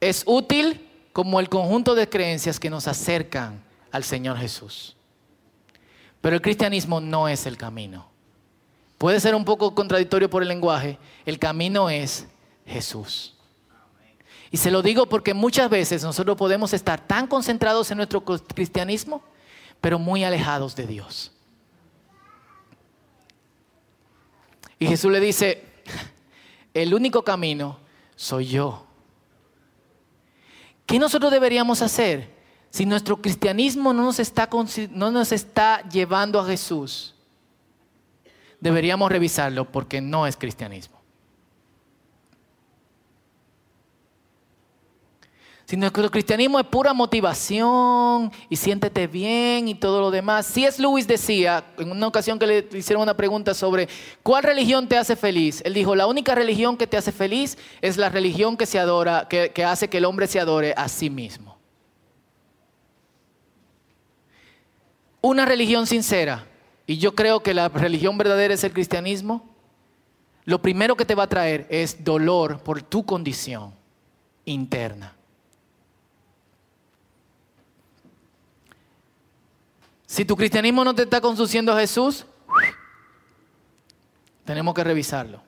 es 0.00 0.22
útil 0.26 0.88
como 1.12 1.40
el 1.40 1.48
conjunto 1.48 1.94
de 1.94 2.08
creencias 2.08 2.60
que 2.60 2.70
nos 2.70 2.86
acercan 2.86 3.62
al 3.90 4.04
Señor 4.04 4.36
Jesús. 4.36 4.96
Pero 6.22 6.36
el 6.36 6.40
cristianismo 6.40 7.00
no 7.00 7.28
es 7.28 7.44
el 7.44 7.58
camino. 7.58 8.06
Puede 8.96 9.20
ser 9.20 9.34
un 9.34 9.44
poco 9.44 9.74
contradictorio 9.74 10.30
por 10.30 10.42
el 10.42 10.48
lenguaje. 10.48 10.98
El 11.26 11.38
camino 11.38 11.90
es 11.90 12.28
Jesús. 12.64 13.34
Y 14.52 14.56
se 14.58 14.70
lo 14.70 14.82
digo 14.82 15.06
porque 15.06 15.34
muchas 15.34 15.68
veces 15.68 16.04
nosotros 16.04 16.36
podemos 16.36 16.72
estar 16.72 17.06
tan 17.06 17.26
concentrados 17.26 17.90
en 17.90 17.96
nuestro 17.96 18.24
cristianismo, 18.24 19.22
pero 19.80 19.98
muy 19.98 20.22
alejados 20.22 20.76
de 20.76 20.86
Dios. 20.86 21.32
Y 24.78 24.86
Jesús 24.86 25.10
le 25.10 25.20
dice, 25.20 25.64
el 26.74 26.94
único 26.94 27.24
camino 27.24 27.78
soy 28.14 28.46
yo. 28.46 28.86
¿Qué 30.86 31.00
nosotros 31.00 31.32
deberíamos 31.32 31.82
hacer 31.82 32.31
si 32.72 32.86
nuestro 32.86 33.20
cristianismo 33.20 33.92
no 33.92 34.02
nos 34.02 34.18
está, 34.18 34.48
no 34.92 35.10
nos 35.10 35.30
está 35.30 35.86
llevando 35.90 36.40
a 36.40 36.46
Jesús? 36.46 37.14
Deberíamos 38.60 39.12
revisarlo 39.12 39.70
porque 39.70 40.00
no 40.00 40.26
es 40.26 40.38
cristianismo. 40.38 40.98
Si 45.66 45.76
nuestro 45.76 46.10
cristianismo 46.10 46.58
es 46.58 46.66
pura 46.66 46.94
motivación 46.94 48.32
y 48.48 48.56
siéntete 48.56 49.06
bien 49.06 49.68
y 49.68 49.74
todo 49.74 50.00
lo 50.00 50.10
demás. 50.10 50.46
Si 50.46 50.64
es 50.64 50.78
Lewis 50.78 51.06
decía 51.06 51.64
en 51.76 51.90
una 51.90 52.06
ocasión 52.06 52.38
que 52.38 52.46
le 52.46 52.68
hicieron 52.72 53.02
una 53.02 53.16
pregunta 53.16 53.52
sobre 53.52 53.86
cuál 54.22 54.44
religión 54.44 54.88
te 54.88 54.96
hace 54.96 55.14
feliz. 55.14 55.60
Él 55.66 55.74
dijo, 55.74 55.94
la 55.94 56.06
única 56.06 56.34
religión 56.34 56.78
que 56.78 56.86
te 56.86 56.96
hace 56.96 57.12
feliz 57.12 57.58
es 57.82 57.98
la 57.98 58.08
religión 58.08 58.56
que 58.56 58.64
se 58.64 58.78
adora, 58.78 59.28
que, 59.28 59.50
que 59.50 59.62
hace 59.62 59.88
que 59.88 59.98
el 59.98 60.06
hombre 60.06 60.26
se 60.26 60.40
adore 60.40 60.72
a 60.74 60.88
sí 60.88 61.10
mismo. 61.10 61.51
Una 65.22 65.46
religión 65.46 65.86
sincera, 65.86 66.46
y 66.86 66.98
yo 66.98 67.14
creo 67.14 67.42
que 67.42 67.54
la 67.54 67.68
religión 67.68 68.18
verdadera 68.18 68.52
es 68.54 68.64
el 68.64 68.72
cristianismo, 68.72 69.48
lo 70.44 70.60
primero 70.60 70.96
que 70.96 71.04
te 71.04 71.14
va 71.14 71.22
a 71.22 71.28
traer 71.28 71.66
es 71.70 72.02
dolor 72.02 72.60
por 72.62 72.82
tu 72.82 73.06
condición 73.06 73.72
interna. 74.44 75.14
Si 80.06 80.24
tu 80.24 80.36
cristianismo 80.36 80.84
no 80.84 80.94
te 80.94 81.04
está 81.04 81.20
conduciendo 81.20 81.72
a 81.72 81.78
Jesús, 81.78 82.26
tenemos 84.44 84.74
que 84.74 84.84
revisarlo. 84.84 85.40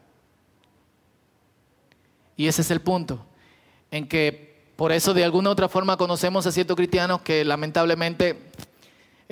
Y 2.36 2.46
ese 2.46 2.62
es 2.62 2.70
el 2.70 2.80
punto, 2.80 3.26
en 3.90 4.08
que 4.08 4.54
por 4.76 4.92
eso 4.92 5.14
de 5.14 5.24
alguna 5.24 5.50
u 5.50 5.52
otra 5.52 5.68
forma 5.68 5.96
conocemos 5.96 6.46
a 6.46 6.52
ciertos 6.52 6.76
cristianos 6.76 7.20
que 7.22 7.44
lamentablemente 7.44 8.50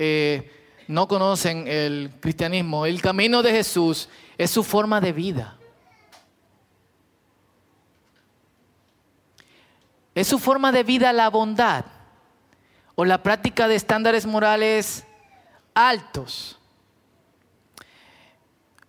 eh, 0.04 0.50
no 0.88 1.06
conocen 1.06 1.68
el 1.68 2.10
cristianismo. 2.18 2.86
El 2.86 3.00
camino 3.00 3.40
de 3.40 3.52
Jesús 3.52 4.08
es 4.36 4.50
su 4.50 4.64
forma 4.64 5.00
de 5.00 5.12
vida. 5.12 5.56
Es 10.12 10.26
su 10.26 10.40
forma 10.40 10.72
de 10.72 10.82
vida 10.82 11.12
la 11.12 11.30
bondad 11.30 11.84
o 12.96 13.04
la 13.04 13.22
práctica 13.22 13.68
de 13.68 13.76
estándares 13.76 14.26
morales 14.26 15.04
altos. 15.72 16.58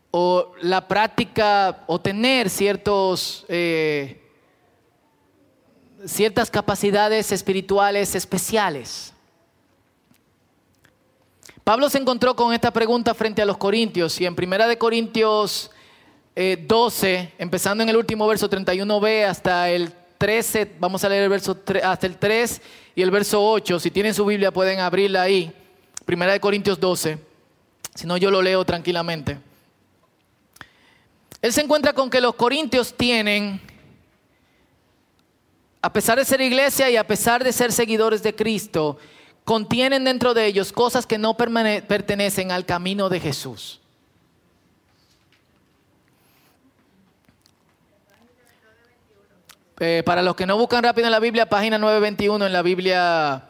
O 0.09 0.51
la 0.61 0.87
práctica 0.87 1.83
o 1.85 2.01
tener 2.01 2.49
ciertos, 2.49 3.45
eh, 3.49 4.31
ciertas 6.07 6.49
capacidades 6.49 7.31
espirituales 7.31 8.15
especiales. 8.15 9.12
Pablo 11.63 11.89
se 11.89 11.97
encontró 11.97 12.35
con 12.35 12.53
esta 12.53 12.71
pregunta 12.71 13.13
frente 13.13 13.41
a 13.41 13.45
los 13.45 13.55
corintios 13.55 14.19
y 14.19 14.25
en 14.25 14.35
Primera 14.35 14.67
de 14.67 14.77
Corintios 14.77 15.71
12, 16.35 17.15
eh, 17.15 17.33
empezando 17.37 17.83
en 17.83 17.89
el 17.89 17.95
último 17.95 18.27
verso 18.27 18.49
31b 18.49 19.25
hasta 19.25 19.69
el 19.69 19.93
13, 20.17 20.73
vamos 20.77 21.05
a 21.05 21.09
leer 21.09 21.23
el 21.23 21.29
verso 21.29 21.57
hasta 21.83 22.05
el 22.05 22.17
3 22.17 22.61
y 22.95 23.01
el 23.01 23.11
verso 23.11 23.41
8, 23.41 23.79
si 23.79 23.91
tienen 23.91 24.13
su 24.13 24.25
Biblia 24.25 24.51
pueden 24.51 24.81
abrirla 24.81 25.21
ahí. 25.21 25.53
Primera 26.03 26.33
de 26.33 26.41
Corintios 26.41 26.77
12. 26.81 27.17
Si 27.95 28.07
no, 28.07 28.17
yo 28.17 28.29
lo 28.29 28.41
leo 28.41 28.65
tranquilamente. 28.65 29.39
Él 31.41 31.53
se 31.53 31.61
encuentra 31.61 31.93
con 31.93 32.09
que 32.09 32.19
los 32.19 32.35
corintios 32.35 32.93
tienen, 32.93 33.61
a 35.81 35.93
pesar 35.93 36.17
de 36.17 36.25
ser 36.25 36.41
iglesia 36.41 36.89
y 36.89 36.97
a 36.97 37.07
pesar 37.07 37.41
de 37.41 37.53
ser 37.53 37.71
seguidores 37.71 38.21
de 38.21 38.35
Cristo, 38.35 38.97
contienen 39.43 40.05
dentro 40.05 40.33
de 40.33 40.45
ellos 40.45 40.71
cosas 40.71 41.05
que 41.05 41.17
no 41.17 41.35
pertenecen 41.35 42.51
al 42.51 42.65
camino 42.65 43.09
de 43.09 43.19
Jesús. 43.19 43.79
Eh, 49.79 50.03
para 50.05 50.21
los 50.21 50.35
que 50.35 50.45
no 50.45 50.57
buscan 50.57 50.83
rápido 50.83 51.07
en 51.07 51.11
la 51.11 51.19
Biblia, 51.19 51.49
página 51.49 51.77
921 51.77 52.45
en 52.45 52.53
la 52.53 52.61
Biblia 52.61 53.49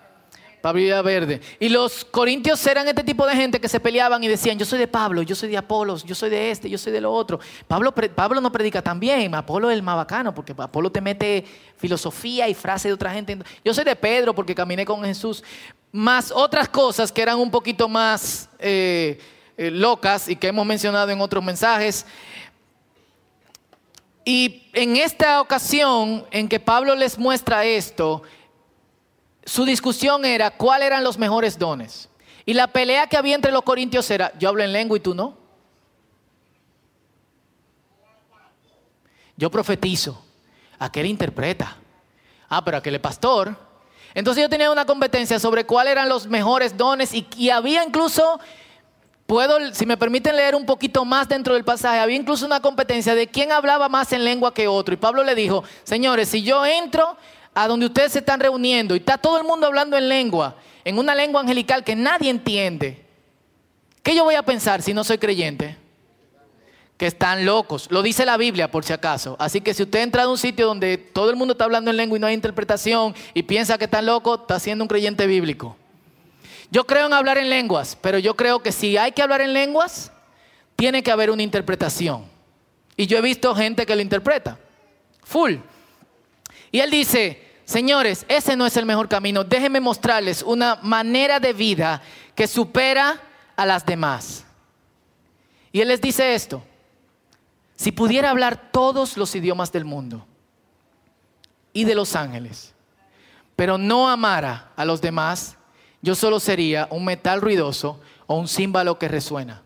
Pablo 0.63 1.03
verde. 1.03 1.41
Y 1.59 1.67
los 1.67 2.05
corintios 2.05 2.65
eran 2.65 2.87
este 2.87 3.03
tipo 3.03 3.27
de 3.27 3.35
gente 3.35 3.59
que 3.59 3.67
se 3.67 3.81
peleaban 3.81 4.23
y 4.23 4.29
decían, 4.29 4.57
yo 4.57 4.65
soy 4.65 4.79
de 4.79 4.87
Pablo, 4.87 5.21
yo 5.21 5.35
soy 5.35 5.49
de 5.49 5.57
Apolos, 5.57 6.05
yo 6.05 6.15
soy 6.15 6.29
de 6.29 6.51
este, 6.51 6.69
yo 6.69 6.77
soy 6.77 6.93
de 6.93 7.01
lo 7.01 7.11
otro. 7.11 7.41
Pablo, 7.67 7.93
Pablo 7.93 8.39
no 8.39 8.49
predica 8.49 8.81
tan 8.81 8.97
bien, 8.97 9.35
Apolo 9.35 9.69
es 9.69 9.75
el 9.75 9.83
más 9.83 9.97
bacano, 9.97 10.33
porque 10.33 10.55
Apolo 10.57 10.89
te 10.89 11.01
mete 11.01 11.43
filosofía 11.75 12.47
y 12.47 12.53
frases 12.53 12.91
de 12.91 12.93
otra 12.93 13.11
gente. 13.11 13.39
Yo 13.65 13.73
soy 13.73 13.83
de 13.83 13.93
Pedro 13.93 14.33
porque 14.33 14.55
caminé 14.55 14.85
con 14.85 15.03
Jesús. 15.03 15.43
Más 15.91 16.31
otras 16.31 16.69
cosas 16.69 17.11
que 17.11 17.21
eran 17.21 17.39
un 17.39 17.51
poquito 17.51 17.89
más 17.89 18.47
eh, 18.57 19.19
eh, 19.57 19.69
locas 19.69 20.29
y 20.29 20.37
que 20.37 20.47
hemos 20.47 20.65
mencionado 20.65 21.11
en 21.11 21.19
otros 21.19 21.43
mensajes. 21.43 22.05
Y 24.23 24.69
en 24.71 24.95
esta 24.95 25.41
ocasión 25.41 26.25
en 26.31 26.47
que 26.47 26.61
Pablo 26.61 26.95
les 26.95 27.17
muestra 27.17 27.65
esto, 27.65 28.23
su 29.45 29.65
discusión 29.65 30.25
era 30.25 30.51
cuáles 30.51 30.87
eran 30.87 31.03
los 31.03 31.17
mejores 31.17 31.57
dones. 31.57 32.09
Y 32.45 32.53
la 32.53 32.67
pelea 32.67 33.07
que 33.07 33.17
había 33.17 33.35
entre 33.35 33.51
los 33.51 33.63
corintios 33.63 34.09
era, 34.11 34.31
yo 34.37 34.49
hablo 34.49 34.63
en 34.63 34.73
lengua 34.73 34.97
y 34.97 35.01
tú 35.01 35.13
no. 35.13 35.37
Yo 39.35 39.49
profetizo, 39.49 40.23
aquel 40.77 41.05
interpreta. 41.07 41.77
Ah, 42.49 42.63
pero 42.63 42.77
aquel 42.77 42.95
es 42.95 43.01
pastor. 43.01 43.55
Entonces 44.13 44.43
yo 44.43 44.49
tenía 44.49 44.71
una 44.71 44.85
competencia 44.85 45.39
sobre 45.39 45.65
cuáles 45.65 45.91
eran 45.93 46.07
los 46.07 46.27
mejores 46.27 46.77
dones 46.77 47.13
y, 47.13 47.27
y 47.35 47.49
había 47.49 47.83
incluso, 47.83 48.39
puedo, 49.25 49.73
si 49.73 49.85
me 49.85 49.97
permiten 49.97 50.35
leer 50.35 50.53
un 50.53 50.65
poquito 50.65 51.03
más 51.03 51.27
dentro 51.27 51.55
del 51.55 51.63
pasaje, 51.63 51.99
había 51.99 52.17
incluso 52.17 52.45
una 52.45 52.59
competencia 52.59 53.15
de 53.15 53.27
quién 53.27 53.51
hablaba 53.51 53.89
más 53.89 54.13
en 54.13 54.23
lengua 54.23 54.53
que 54.53 54.67
otro. 54.67 54.93
Y 54.93 54.97
Pablo 54.97 55.23
le 55.23 55.33
dijo, 55.33 55.63
señores, 55.83 56.29
si 56.29 56.43
yo 56.43 56.63
entro 56.63 57.17
a 57.53 57.67
donde 57.67 57.85
ustedes 57.85 58.13
se 58.13 58.19
están 58.19 58.39
reuniendo 58.39 58.95
y 58.95 58.99
está 58.99 59.17
todo 59.17 59.37
el 59.37 59.43
mundo 59.43 59.67
hablando 59.67 59.97
en 59.97 60.09
lengua, 60.09 60.55
en 60.83 60.97
una 60.97 61.15
lengua 61.15 61.41
angelical 61.41 61.83
que 61.83 61.95
nadie 61.95 62.29
entiende, 62.29 63.05
¿qué 64.01 64.15
yo 64.15 64.23
voy 64.23 64.35
a 64.35 64.43
pensar 64.43 64.81
si 64.81 64.93
no 64.93 65.03
soy 65.03 65.17
creyente? 65.17 65.77
Que 66.97 67.07
están 67.07 67.45
locos. 67.45 67.87
Lo 67.89 68.01
dice 68.01 68.25
la 68.25 68.37
Biblia 68.37 68.69
por 68.69 68.85
si 68.85 68.93
acaso. 68.93 69.35
Así 69.39 69.61
que 69.61 69.73
si 69.73 69.83
usted 69.83 70.01
entra 70.01 70.23
a 70.23 70.29
un 70.29 70.37
sitio 70.37 70.67
donde 70.67 70.97
todo 70.97 71.29
el 71.29 71.35
mundo 71.35 71.53
está 71.53 71.65
hablando 71.65 71.91
en 71.91 71.97
lengua 71.97 72.17
y 72.17 72.21
no 72.21 72.27
hay 72.27 72.33
interpretación 72.33 73.15
y 73.33 73.43
piensa 73.43 73.77
que 73.77 73.85
están 73.85 74.05
locos, 74.05 74.41
está 74.41 74.59
siendo 74.59 74.83
un 74.83 74.87
creyente 74.87 75.25
bíblico. 75.27 75.75
Yo 76.71 76.85
creo 76.85 77.05
en 77.05 77.13
hablar 77.13 77.37
en 77.37 77.49
lenguas, 77.49 77.97
pero 78.01 78.19
yo 78.19 78.35
creo 78.35 78.61
que 78.63 78.71
si 78.71 78.97
hay 78.97 79.11
que 79.11 79.21
hablar 79.21 79.41
en 79.41 79.53
lenguas, 79.53 80.11
tiene 80.75 81.03
que 81.03 81.11
haber 81.11 81.29
una 81.29 81.43
interpretación. 81.43 82.25
Y 82.95 83.07
yo 83.07 83.17
he 83.17 83.21
visto 83.21 83.53
gente 83.55 83.85
que 83.85 83.95
lo 83.95 84.01
interpreta. 84.01 84.57
Full. 85.23 85.55
Y 86.71 86.79
él 86.79 86.89
dice, 86.89 87.42
señores, 87.65 88.25
ese 88.27 88.55
no 88.55 88.65
es 88.65 88.77
el 88.77 88.85
mejor 88.85 89.07
camino. 89.07 89.43
Déjenme 89.43 89.79
mostrarles 89.79 90.43
una 90.43 90.77
manera 90.81 91.39
de 91.39 91.53
vida 91.53 92.01
que 92.35 92.47
supera 92.47 93.21
a 93.55 93.65
las 93.65 93.85
demás. 93.85 94.45
Y 95.71 95.81
él 95.81 95.87
les 95.87 96.01
dice 96.01 96.35
esto, 96.35 96.63
si 97.75 97.91
pudiera 97.91 98.29
hablar 98.29 98.71
todos 98.71 99.17
los 99.17 99.35
idiomas 99.35 99.71
del 99.71 99.85
mundo 99.85 100.25
y 101.73 101.83
de 101.85 101.95
los 101.95 102.15
ángeles, 102.15 102.73
pero 103.55 103.77
no 103.77 104.09
amara 104.09 104.71
a 104.75 104.85
los 104.85 105.01
demás, 105.01 105.57
yo 106.01 106.15
solo 106.15 106.39
sería 106.39 106.87
un 106.91 107.05
metal 107.05 107.41
ruidoso 107.41 107.99
o 108.27 108.37
un 108.37 108.47
címbalo 108.47 108.99
que 108.99 109.07
resuena. 109.07 109.63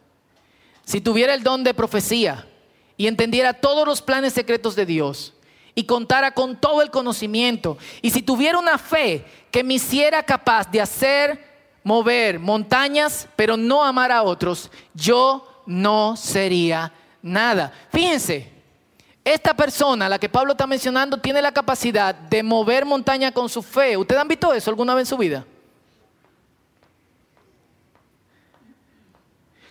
Si 0.86 1.02
tuviera 1.02 1.34
el 1.34 1.44
don 1.44 1.64
de 1.64 1.74
profecía 1.74 2.48
y 2.96 3.08
entendiera 3.08 3.54
todos 3.54 3.86
los 3.86 4.02
planes 4.02 4.34
secretos 4.34 4.76
de 4.76 4.86
Dios, 4.86 5.34
y 5.78 5.84
contara 5.84 6.32
con 6.32 6.60
todo 6.60 6.82
el 6.82 6.90
conocimiento, 6.90 7.78
y 8.02 8.10
si 8.10 8.24
tuviera 8.24 8.58
una 8.58 8.80
fe 8.80 9.24
que 9.52 9.64
me 9.64 9.76
hiciera 9.76 10.24
capaz 10.24 10.72
de 10.72 10.82
hacer 10.82 11.40
mover 11.84 12.40
montañas, 12.40 13.30
pero 13.36 13.56
no 13.56 13.84
amar 13.84 14.12
a 14.12 14.24
otros, 14.24 14.72
yo 14.96 15.62
no 15.68 16.18
sería 16.18 16.92
nada. 17.22 17.72
Fíjense, 17.92 18.52
esta 19.24 19.54
persona, 19.54 20.10
la 20.10 20.18
que 20.18 20.30
Pablo 20.30 20.54
está 20.54 20.66
mencionando, 20.66 21.20
tiene 21.20 21.44
la 21.44 21.52
capacidad 21.52 22.16
de 22.16 22.42
mover 22.42 22.84
montaña 22.84 23.32
con 23.32 23.48
su 23.48 23.62
fe. 23.62 23.96
¿Ustedes 23.98 24.20
han 24.20 24.28
visto 24.28 24.52
eso 24.54 24.72
alguna 24.72 24.96
vez 24.96 25.04
en 25.04 25.16
su 25.16 25.18
vida? 25.18 25.46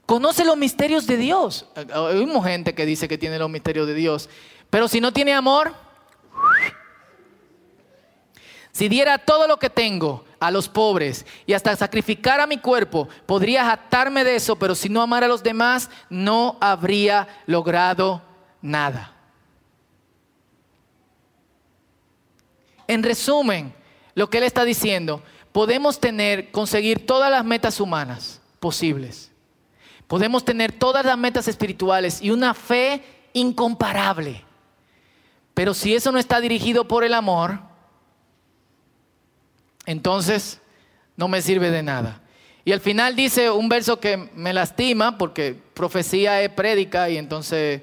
Conoce 0.06 0.44
los 0.44 0.56
misterios 0.56 1.04
de 1.08 1.16
Dios. 1.16 1.66
Hay 1.74 2.42
gente 2.44 2.76
que 2.76 2.86
dice 2.86 3.08
que 3.08 3.18
tiene 3.18 3.40
los 3.40 3.50
misterios 3.50 3.88
de 3.88 3.94
Dios, 3.94 4.28
pero 4.70 4.86
si 4.86 5.00
no 5.00 5.12
tiene 5.12 5.34
amor, 5.34 5.74
si 8.72 8.88
diera 8.88 9.18
todo 9.18 9.48
lo 9.48 9.58
que 9.58 9.70
tengo 9.70 10.24
a 10.38 10.50
los 10.50 10.68
pobres 10.68 11.24
y 11.46 11.54
hasta 11.54 11.74
sacrificar 11.76 12.46
mi 12.46 12.58
cuerpo, 12.58 13.08
podría 13.24 13.64
jactarme 13.64 14.22
de 14.22 14.36
eso, 14.36 14.56
pero 14.56 14.74
si 14.74 14.88
no 14.88 15.00
amara 15.00 15.26
a 15.26 15.28
los 15.28 15.42
demás, 15.42 15.88
no 16.10 16.58
habría 16.60 17.26
logrado 17.46 18.22
nada. 18.60 19.12
En 22.86 23.02
resumen, 23.02 23.74
lo 24.14 24.28
que 24.28 24.38
él 24.38 24.44
está 24.44 24.64
diciendo, 24.64 25.22
podemos 25.52 25.98
tener, 25.98 26.50
conseguir 26.50 27.06
todas 27.06 27.30
las 27.30 27.44
metas 27.44 27.80
humanas 27.80 28.40
posibles 28.60 29.32
Podemos 30.06 30.44
tener 30.44 30.72
todas 30.72 31.04
las 31.04 31.18
metas 31.18 31.48
espirituales 31.48 32.22
y 32.22 32.30
una 32.30 32.54
fe 32.54 33.02
incomparable. 33.32 34.44
Pero 35.56 35.72
si 35.72 35.94
eso 35.94 36.12
no 36.12 36.18
está 36.18 36.38
dirigido 36.38 36.86
por 36.86 37.02
el 37.02 37.14
amor, 37.14 37.60
entonces 39.86 40.60
no 41.16 41.28
me 41.28 41.40
sirve 41.40 41.70
de 41.70 41.82
nada. 41.82 42.20
Y 42.62 42.72
al 42.72 42.80
final 42.80 43.16
dice 43.16 43.48
un 43.50 43.66
verso 43.66 43.98
que 43.98 44.18
me 44.34 44.52
lastima 44.52 45.16
porque 45.16 45.58
profecía 45.72 46.42
es 46.42 46.50
prédica 46.50 47.08
y 47.08 47.16
entonces 47.16 47.80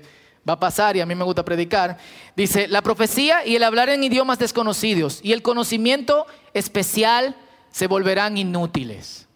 va 0.48 0.54
a 0.54 0.60
pasar 0.60 0.96
y 0.96 1.02
a 1.02 1.08
mí 1.08 1.16
me 1.16 1.24
gusta 1.24 1.44
predicar. 1.44 1.98
Dice, 2.36 2.68
la 2.68 2.84
profecía 2.84 3.44
y 3.44 3.56
el 3.56 3.64
hablar 3.64 3.90
en 3.90 4.04
idiomas 4.04 4.38
desconocidos 4.38 5.20
y 5.24 5.34
el 5.34 5.42
conocimiento 5.42 6.28
especial 6.54 7.36
se 7.72 7.88
volverán 7.88 8.38
inútiles. 8.38 9.28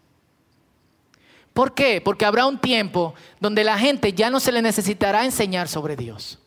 ¿Por 1.54 1.74
qué? 1.74 2.02
Porque 2.02 2.26
habrá 2.26 2.46
un 2.46 2.60
tiempo 2.60 3.16
donde 3.40 3.64
la 3.64 3.80
gente 3.80 4.14
ya 4.14 4.30
no 4.30 4.40
se 4.40 4.52
le 4.52 4.62
necesitará 4.62 5.26
enseñar 5.26 5.68
sobre 5.68 5.96
Dios. 5.96 6.38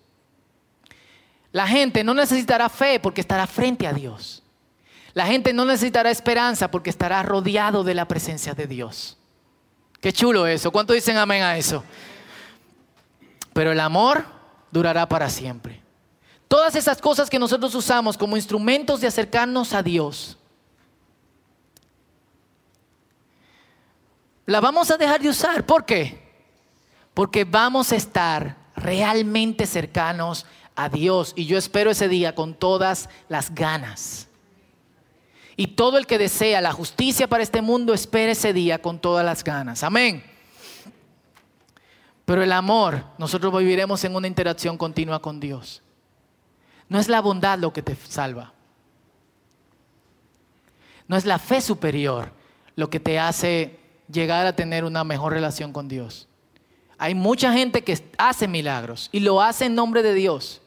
La 1.52 1.66
gente 1.66 2.04
no 2.04 2.14
necesitará 2.14 2.68
fe 2.68 3.00
porque 3.00 3.20
estará 3.20 3.46
frente 3.46 3.86
a 3.86 3.92
Dios. 3.92 4.42
La 5.14 5.26
gente 5.26 5.52
no 5.52 5.64
necesitará 5.64 6.10
esperanza 6.10 6.70
porque 6.70 6.90
estará 6.90 7.22
rodeado 7.22 7.82
de 7.82 7.94
la 7.94 8.06
presencia 8.06 8.54
de 8.54 8.66
Dios. 8.66 9.16
Qué 10.00 10.12
chulo 10.12 10.46
eso. 10.46 10.70
¿Cuánto 10.70 10.92
dicen 10.92 11.16
amén 11.16 11.42
a 11.42 11.56
eso? 11.56 11.84
Pero 13.52 13.72
el 13.72 13.80
amor 13.80 14.24
durará 14.70 15.08
para 15.08 15.28
siempre. 15.28 15.82
Todas 16.46 16.74
esas 16.74 17.00
cosas 17.00 17.28
que 17.28 17.38
nosotros 17.38 17.74
usamos 17.74 18.16
como 18.16 18.36
instrumentos 18.36 19.00
de 19.00 19.06
acercarnos 19.06 19.72
a 19.72 19.82
Dios 19.82 20.36
la 24.46 24.60
vamos 24.60 24.90
a 24.90 24.96
dejar 24.96 25.20
de 25.20 25.28
usar. 25.28 25.64
¿Por 25.64 25.84
qué? 25.84 26.28
Porque 27.14 27.44
vamos 27.44 27.92
a 27.92 27.96
estar 27.96 28.56
realmente 28.74 29.64
cercanos 29.64 30.44
a 30.44 30.59
Dios. 30.88 31.32
Y 31.36 31.46
yo 31.46 31.58
espero 31.58 31.90
ese 31.90 32.08
día 32.08 32.34
con 32.34 32.54
todas 32.54 33.08
las 33.28 33.54
ganas. 33.54 34.28
Y 35.56 35.68
todo 35.68 35.98
el 35.98 36.06
que 36.06 36.18
desea 36.18 36.60
la 36.60 36.72
justicia 36.72 37.28
para 37.28 37.42
este 37.42 37.60
mundo, 37.60 37.92
espera 37.92 38.32
ese 38.32 38.52
día 38.52 38.80
con 38.80 38.98
todas 38.98 39.24
las 39.24 39.44
ganas. 39.44 39.82
Amén. 39.82 40.24
Pero 42.24 42.42
el 42.42 42.52
amor, 42.52 43.04
nosotros 43.18 43.52
viviremos 43.58 44.02
en 44.04 44.14
una 44.14 44.26
interacción 44.26 44.78
continua 44.78 45.20
con 45.20 45.40
Dios. 45.40 45.82
No 46.88 46.98
es 46.98 47.08
la 47.08 47.20
bondad 47.20 47.58
lo 47.58 47.72
que 47.72 47.82
te 47.82 47.94
salva. 47.96 48.52
No 51.08 51.16
es 51.16 51.24
la 51.24 51.38
fe 51.38 51.60
superior 51.60 52.32
lo 52.76 52.88
que 52.88 53.00
te 53.00 53.18
hace 53.18 53.78
llegar 54.10 54.46
a 54.46 54.54
tener 54.54 54.84
una 54.84 55.04
mejor 55.04 55.32
relación 55.32 55.72
con 55.72 55.88
Dios. 55.88 56.28
Hay 56.98 57.14
mucha 57.14 57.52
gente 57.52 57.82
que 57.82 57.98
hace 58.18 58.46
milagros 58.46 59.08
y 59.10 59.20
lo 59.20 59.40
hace 59.40 59.66
en 59.66 59.74
nombre 59.74 60.02
de 60.02 60.14
Dios. 60.14 60.59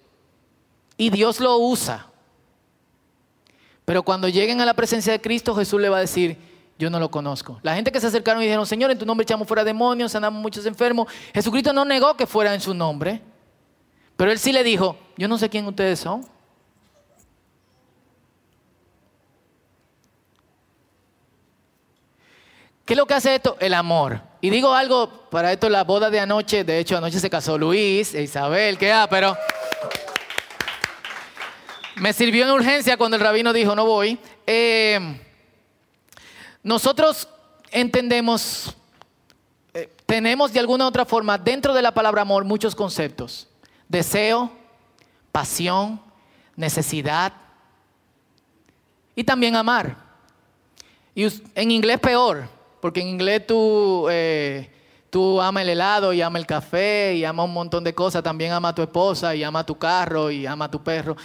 Y 0.97 1.09
Dios 1.09 1.39
lo 1.39 1.57
usa. 1.57 2.07
Pero 3.85 4.03
cuando 4.03 4.29
lleguen 4.29 4.61
a 4.61 4.65
la 4.65 4.73
presencia 4.73 5.11
de 5.11 5.21
Cristo, 5.21 5.55
Jesús 5.55 5.81
le 5.81 5.89
va 5.89 5.97
a 5.97 6.01
decir, 6.01 6.37
yo 6.79 6.89
no 6.89 6.99
lo 6.99 7.11
conozco. 7.11 7.59
La 7.63 7.75
gente 7.75 7.91
que 7.91 7.99
se 7.99 8.07
acercaron 8.07 8.41
y 8.41 8.45
dijeron, 8.45 8.65
Señor, 8.65 8.91
en 8.91 8.97
tu 8.97 9.05
nombre 9.05 9.23
echamos 9.23 9.47
fuera 9.47 9.63
demonios, 9.63 10.11
sanamos 10.11 10.41
muchos 10.41 10.65
enfermos. 10.65 11.11
Jesucristo 11.33 11.73
no 11.73 11.85
negó 11.85 12.15
que 12.15 12.27
fuera 12.27 12.53
en 12.53 12.61
su 12.61 12.73
nombre. 12.73 13.21
Pero 14.15 14.31
él 14.31 14.39
sí 14.39 14.51
le 14.51 14.63
dijo, 14.63 14.97
yo 15.17 15.27
no 15.27 15.37
sé 15.37 15.49
quién 15.49 15.65
ustedes 15.67 15.99
son. 15.99 16.25
¿Qué 22.85 22.93
es 22.93 22.97
lo 22.97 23.05
que 23.05 23.13
hace 23.13 23.35
esto? 23.35 23.55
El 23.59 23.73
amor. 23.73 24.21
Y 24.41 24.49
digo 24.49 24.73
algo, 24.73 25.29
para 25.29 25.53
esto 25.53 25.69
la 25.69 25.85
boda 25.85 26.09
de 26.09 26.19
anoche, 26.19 26.65
de 26.65 26.79
hecho 26.79 26.97
anoche 26.97 27.19
se 27.19 27.29
casó 27.29 27.57
Luis 27.57 28.13
e 28.13 28.23
Isabel, 28.23 28.77
¿qué 28.77 28.91
ah, 28.91 29.07
pero 29.09 29.37
me 31.95 32.13
sirvió 32.13 32.45
en 32.45 32.51
urgencia 32.51 32.97
cuando 32.97 33.17
el 33.17 33.23
rabino 33.23 33.53
dijo, 33.53 33.75
no 33.75 33.85
voy. 33.85 34.17
Eh, 34.47 35.19
nosotros 36.61 37.27
entendemos, 37.71 38.75
eh, 39.73 39.89
tenemos 40.05 40.51
de 40.53 40.59
alguna 40.59 40.85
u 40.85 40.87
otra 40.87 41.05
forma 41.05 41.37
dentro 41.37 41.73
de 41.73 41.81
la 41.81 41.93
palabra 41.93 42.21
amor 42.21 42.45
muchos 42.45 42.75
conceptos. 42.75 43.47
Deseo, 43.87 44.51
pasión, 45.31 46.01
necesidad 46.55 47.33
y 49.15 49.23
también 49.23 49.55
amar. 49.55 49.97
Y 51.15 51.27
en 51.53 51.71
inglés 51.71 51.99
peor, 51.99 52.49
porque 52.81 53.01
en 53.01 53.07
inglés 53.07 53.45
tú, 53.45 54.07
eh, 54.09 54.71
tú 55.11 55.39
amas 55.39 55.61
el 55.61 55.69
helado 55.69 56.11
y 56.11 56.21
amas 56.21 56.39
el 56.39 56.47
café 56.47 57.13
y 57.13 57.23
amas 57.23 57.45
un 57.45 57.53
montón 57.53 57.83
de 57.83 57.93
cosas. 57.93 58.23
También 58.23 58.51
ama 58.51 58.69
a 58.69 58.75
tu 58.75 58.81
esposa 58.81 59.35
y 59.35 59.43
ama 59.43 59.59
a 59.59 59.65
tu 59.65 59.77
carro 59.77 60.31
y 60.31 60.47
ama 60.47 60.65
a 60.65 60.71
tu 60.71 60.81
perro 60.81 61.15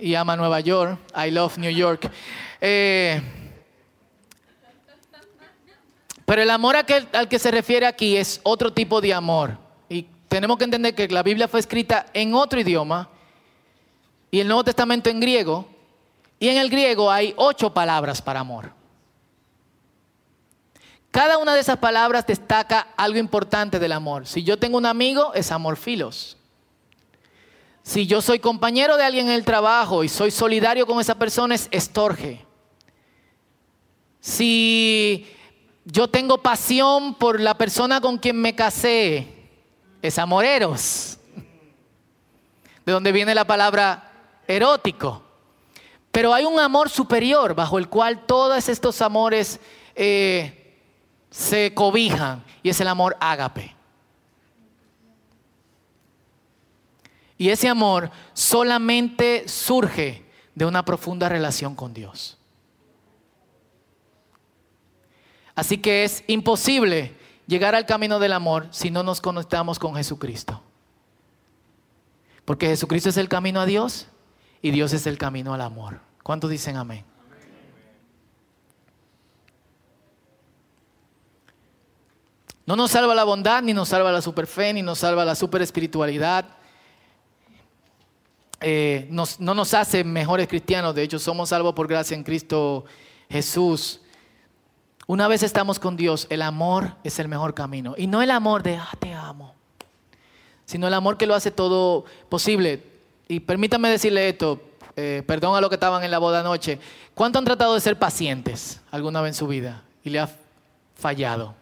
y 0.00 0.14
ama 0.14 0.36
Nueva 0.36 0.60
York. 0.60 0.98
I 1.16 1.30
love 1.30 1.58
New 1.58 1.70
York. 1.70 2.10
Eh, 2.60 3.20
pero 6.24 6.42
el 6.42 6.50
amor 6.50 6.76
al 6.76 7.28
que 7.28 7.38
se 7.38 7.50
refiere 7.50 7.86
aquí 7.86 8.16
es 8.16 8.40
otro 8.42 8.72
tipo 8.72 9.00
de 9.00 9.14
amor. 9.14 9.58
Y 9.88 10.06
tenemos 10.28 10.58
que 10.58 10.64
entender 10.64 10.94
que 10.94 11.08
la 11.08 11.22
Biblia 11.22 11.48
fue 11.48 11.60
escrita 11.60 12.06
en 12.12 12.34
otro 12.34 12.60
idioma 12.60 13.08
y 14.30 14.40
el 14.40 14.46
Nuevo 14.46 14.64
Testamento 14.64 15.10
en 15.10 15.20
griego. 15.20 15.68
Y 16.38 16.48
en 16.48 16.58
el 16.58 16.70
griego 16.70 17.10
hay 17.10 17.34
ocho 17.36 17.72
palabras 17.72 18.22
para 18.22 18.40
amor. 18.40 18.72
Cada 21.10 21.38
una 21.38 21.54
de 21.54 21.60
esas 21.60 21.78
palabras 21.78 22.26
destaca 22.26 22.88
algo 22.96 23.18
importante 23.18 23.78
del 23.78 23.92
amor. 23.92 24.26
Si 24.26 24.44
yo 24.44 24.58
tengo 24.58 24.78
un 24.78 24.86
amigo, 24.86 25.32
es 25.34 25.50
amor 25.50 25.76
filos. 25.76 26.37
Si 27.88 28.06
yo 28.06 28.20
soy 28.20 28.38
compañero 28.38 28.98
de 28.98 29.04
alguien 29.04 29.28
en 29.28 29.32
el 29.32 29.46
trabajo 29.46 30.04
y 30.04 30.10
soy 30.10 30.30
solidario 30.30 30.86
con 30.86 31.00
esa 31.00 31.14
persona, 31.14 31.54
es 31.54 31.68
estorge. 31.70 32.44
Si 34.20 35.26
yo 35.86 36.06
tengo 36.06 36.36
pasión 36.36 37.14
por 37.14 37.40
la 37.40 37.56
persona 37.56 38.02
con 38.02 38.18
quien 38.18 38.36
me 38.36 38.54
casé, 38.54 39.26
es 40.02 40.18
amoreros. 40.18 41.16
De 42.84 42.92
donde 42.92 43.10
viene 43.10 43.34
la 43.34 43.46
palabra 43.46 44.12
erótico. 44.46 45.22
Pero 46.12 46.34
hay 46.34 46.44
un 46.44 46.60
amor 46.60 46.90
superior 46.90 47.54
bajo 47.54 47.78
el 47.78 47.88
cual 47.88 48.26
todos 48.26 48.68
estos 48.68 49.00
amores 49.00 49.60
eh, 49.94 50.78
se 51.30 51.72
cobijan 51.72 52.44
y 52.62 52.68
es 52.68 52.78
el 52.82 52.88
amor 52.88 53.16
ágape. 53.18 53.77
Y 57.38 57.50
ese 57.50 57.68
amor 57.68 58.10
solamente 58.34 59.48
surge 59.48 60.26
de 60.56 60.66
una 60.66 60.84
profunda 60.84 61.28
relación 61.28 61.76
con 61.76 61.94
Dios. 61.94 62.36
Así 65.54 65.78
que 65.78 66.04
es 66.04 66.24
imposible 66.26 67.16
llegar 67.46 67.74
al 67.74 67.86
camino 67.86 68.18
del 68.18 68.32
amor 68.32 68.66
si 68.70 68.90
no 68.90 69.04
nos 69.04 69.20
conectamos 69.20 69.78
con 69.78 69.94
Jesucristo. 69.94 70.62
Porque 72.44 72.66
Jesucristo 72.66 73.08
es 73.08 73.16
el 73.16 73.28
camino 73.28 73.60
a 73.60 73.66
Dios 73.66 74.08
y 74.62 74.72
Dios 74.72 74.92
es 74.92 75.06
el 75.06 75.16
camino 75.16 75.54
al 75.54 75.60
amor. 75.60 76.00
¿Cuántos 76.24 76.50
dicen 76.50 76.76
amén? 76.76 77.04
No 82.66 82.76
nos 82.76 82.90
salva 82.90 83.14
la 83.14 83.24
bondad, 83.24 83.62
ni 83.62 83.72
nos 83.72 83.88
salva 83.88 84.12
la 84.12 84.20
superfe, 84.20 84.72
ni 84.74 84.82
nos 84.82 84.98
salva 84.98 85.24
la 85.24 85.34
super 85.34 85.62
eh, 88.60 89.06
no 89.10 89.54
nos 89.54 89.74
hace 89.74 90.04
mejores 90.04 90.48
cristianos, 90.48 90.94
de 90.94 91.02
hecho 91.02 91.18
somos 91.18 91.50
salvos 91.50 91.74
por 91.74 91.86
gracia 91.86 92.14
en 92.16 92.24
Cristo 92.24 92.84
Jesús. 93.30 94.00
Una 95.06 95.26
vez 95.26 95.42
estamos 95.42 95.78
con 95.78 95.96
Dios, 95.96 96.26
el 96.28 96.42
amor 96.42 96.94
es 97.02 97.18
el 97.18 97.28
mejor 97.28 97.54
camino. 97.54 97.94
Y 97.96 98.06
no 98.06 98.20
el 98.20 98.30
amor 98.30 98.62
de, 98.62 98.76
ah, 98.76 98.90
te 98.98 99.14
amo, 99.14 99.54
sino 100.66 100.86
el 100.86 100.94
amor 100.94 101.16
que 101.16 101.26
lo 101.26 101.34
hace 101.34 101.50
todo 101.50 102.04
posible. 102.28 102.82
Y 103.26 103.40
permítame 103.40 103.88
decirle 103.88 104.28
esto, 104.28 104.60
eh, 104.96 105.22
perdón 105.26 105.56
a 105.56 105.60
los 105.60 105.70
que 105.70 105.76
estaban 105.76 106.04
en 106.04 106.10
la 106.10 106.18
boda 106.18 106.40
anoche, 106.40 106.78
¿cuánto 107.14 107.38
han 107.38 107.44
tratado 107.44 107.74
de 107.74 107.80
ser 107.80 107.98
pacientes 107.98 108.80
alguna 108.90 109.20
vez 109.20 109.30
en 109.30 109.34
su 109.34 109.46
vida 109.46 109.82
y 110.04 110.10
le 110.10 110.18
ha 110.18 110.28
fallado? 110.94 111.54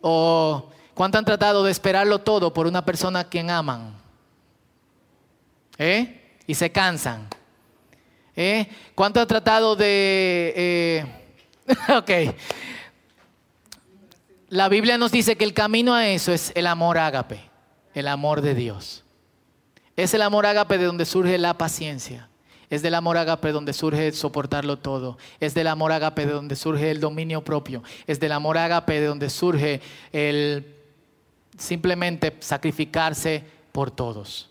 ¿O 0.00 0.68
cuánto 0.94 1.18
han 1.18 1.24
tratado 1.24 1.64
de 1.64 1.72
esperarlo 1.72 2.20
todo 2.20 2.52
por 2.52 2.66
una 2.66 2.84
persona 2.84 3.20
a 3.20 3.24
quien 3.24 3.50
aman? 3.50 3.94
¿Eh? 5.78 6.36
Y 6.46 6.54
se 6.54 6.70
cansan. 6.70 7.28
¿Eh? 8.34 8.66
¿Cuánto 8.94 9.20
han 9.20 9.26
tratado 9.26 9.76
de... 9.76 10.52
Eh, 10.56 11.06
ok. 11.96 12.34
La 14.48 14.68
Biblia 14.68 14.96
nos 14.98 15.10
dice 15.10 15.36
que 15.36 15.44
el 15.44 15.54
camino 15.54 15.94
a 15.94 16.08
eso 16.08 16.32
es 16.32 16.52
el 16.54 16.66
amor 16.66 16.98
ágape, 16.98 17.40
el 17.94 18.06
amor 18.06 18.42
de 18.42 18.54
Dios. 18.54 19.04
Es 19.96 20.14
el 20.14 20.22
amor 20.22 20.46
ágape 20.46 20.78
de 20.78 20.84
donde 20.84 21.04
surge 21.04 21.38
la 21.38 21.54
paciencia. 21.54 22.28
Es 22.68 22.82
del 22.82 22.94
amor 22.94 23.16
ágape 23.16 23.52
donde 23.52 23.72
surge 23.72 24.12
soportarlo 24.12 24.78
todo. 24.78 25.18
Es 25.40 25.54
del 25.54 25.68
amor 25.68 25.92
ágape 25.92 26.26
de 26.26 26.32
donde 26.32 26.56
surge 26.56 26.90
el 26.90 27.00
dominio 27.00 27.42
propio. 27.42 27.82
Es 28.06 28.20
del 28.20 28.32
amor 28.32 28.58
ágape 28.58 29.00
de 29.00 29.06
donde 29.06 29.30
surge 29.30 29.80
el 30.12 30.74
simplemente 31.56 32.36
sacrificarse 32.40 33.44
por 33.72 33.90
todos. 33.90 34.50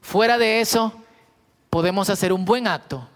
Fuera 0.00 0.38
de 0.38 0.60
eso, 0.60 0.92
podemos 1.68 2.10
hacer 2.10 2.32
un 2.32 2.44
buen 2.44 2.66
acto, 2.66 3.08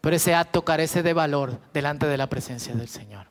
pero 0.00 0.16
ese 0.16 0.34
acto 0.34 0.64
carece 0.64 1.02
de 1.02 1.12
valor 1.12 1.60
delante 1.72 2.06
de 2.06 2.18
la 2.18 2.28
presencia 2.28 2.74
del 2.74 2.88
Señor. 2.88 3.26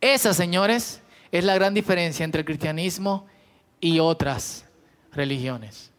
Esa, 0.00 0.34
señores, 0.34 1.02
es 1.32 1.44
la 1.44 1.54
gran 1.54 1.74
diferencia 1.74 2.24
entre 2.24 2.40
el 2.40 2.44
cristianismo 2.44 3.26
y 3.80 3.98
otras 3.98 4.64
religiones. 5.12 5.90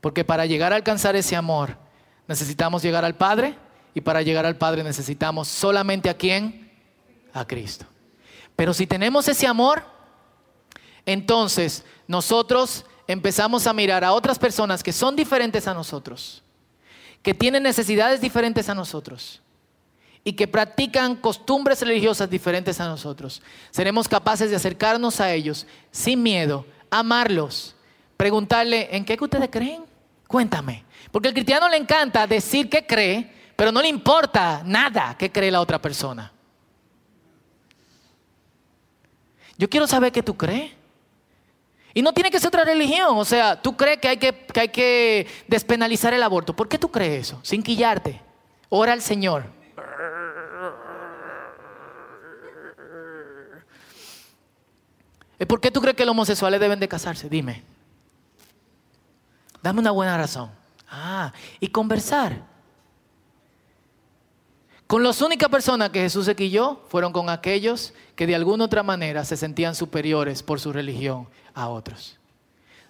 Porque 0.00 0.24
para 0.24 0.46
llegar 0.46 0.72
a 0.72 0.76
alcanzar 0.76 1.16
ese 1.16 1.36
amor 1.36 1.76
necesitamos 2.26 2.82
llegar 2.82 3.04
al 3.04 3.16
Padre 3.16 3.56
y 3.94 4.00
para 4.00 4.22
llegar 4.22 4.46
al 4.46 4.56
Padre 4.56 4.82
necesitamos 4.82 5.48
solamente 5.48 6.08
a 6.08 6.14
quién? 6.14 6.70
A 7.32 7.46
Cristo. 7.46 7.86
Pero 8.56 8.74
si 8.74 8.86
tenemos 8.86 9.28
ese 9.28 9.46
amor, 9.46 9.84
entonces 11.06 11.84
nosotros 12.06 12.84
empezamos 13.06 13.66
a 13.66 13.72
mirar 13.72 14.04
a 14.04 14.12
otras 14.12 14.38
personas 14.38 14.82
que 14.82 14.92
son 14.92 15.16
diferentes 15.16 15.66
a 15.66 15.74
nosotros, 15.74 16.42
que 17.22 17.34
tienen 17.34 17.62
necesidades 17.62 18.20
diferentes 18.20 18.68
a 18.68 18.74
nosotros 18.74 19.42
y 20.22 20.34
que 20.34 20.46
practican 20.46 21.16
costumbres 21.16 21.80
religiosas 21.82 22.28
diferentes 22.28 22.80
a 22.80 22.86
nosotros, 22.86 23.42
seremos 23.70 24.06
capaces 24.06 24.50
de 24.50 24.56
acercarnos 24.56 25.20
a 25.20 25.32
ellos 25.32 25.66
sin 25.90 26.22
miedo, 26.22 26.66
amarlos, 26.90 27.74
preguntarle, 28.16 28.88
¿en 28.94 29.04
qué 29.04 29.16
que 29.16 29.24
ustedes 29.24 29.48
creen? 29.50 29.84
Cuéntame. 30.26 30.84
Porque 31.10 31.28
al 31.28 31.34
cristiano 31.34 31.68
le 31.68 31.76
encanta 31.76 32.26
decir 32.26 32.68
que 32.68 32.86
cree, 32.86 33.52
pero 33.56 33.72
no 33.72 33.82
le 33.82 33.88
importa 33.88 34.62
nada 34.64 35.16
que 35.18 35.32
cree 35.32 35.50
la 35.50 35.60
otra 35.60 35.80
persona. 35.80 36.32
Yo 39.58 39.68
quiero 39.68 39.86
saber 39.86 40.12
qué 40.12 40.22
tú 40.22 40.36
crees. 40.36 40.72
Y 41.92 42.02
no 42.02 42.12
tiene 42.12 42.30
que 42.30 42.38
ser 42.38 42.48
otra 42.48 42.64
religión. 42.64 43.16
O 43.16 43.24
sea, 43.24 43.60
tú 43.60 43.76
crees 43.76 43.98
que 43.98 44.08
hay 44.08 44.16
que, 44.16 44.32
que 44.32 44.60
hay 44.60 44.68
que 44.68 45.26
despenalizar 45.48 46.14
el 46.14 46.22
aborto. 46.22 46.54
¿Por 46.54 46.68
qué 46.68 46.78
tú 46.78 46.90
crees 46.90 47.28
eso? 47.28 47.40
Sin 47.42 47.62
quillarte. 47.62 48.20
Ora 48.68 48.92
al 48.92 49.02
Señor. 49.02 49.44
¿Por 55.48 55.60
qué 55.60 55.70
tú 55.70 55.80
crees 55.80 55.96
que 55.96 56.04
los 56.04 56.12
homosexuales 56.12 56.60
deben 56.60 56.78
de 56.78 56.86
casarse? 56.86 57.28
Dime. 57.28 57.62
Dame 59.62 59.80
una 59.80 59.90
buena 59.90 60.16
razón. 60.16 60.50
Ah, 60.88 61.32
y 61.58 61.68
conversar. 61.68 62.50
Con 64.86 65.02
las 65.02 65.22
únicas 65.22 65.48
personas 65.48 65.90
que 65.90 66.00
Jesús 66.00 66.26
se 66.26 66.34
quilló 66.36 66.80
fueron 66.88 67.12
con 67.12 67.30
aquellos 67.30 67.94
que 68.16 68.26
de 68.26 68.34
alguna 68.34 68.64
otra 68.64 68.82
manera 68.82 69.24
se 69.24 69.36
sentían 69.36 69.74
superiores 69.74 70.42
por 70.42 70.60
su 70.60 70.72
religión 70.72 71.28
a 71.54 71.68
otros. 71.68 72.18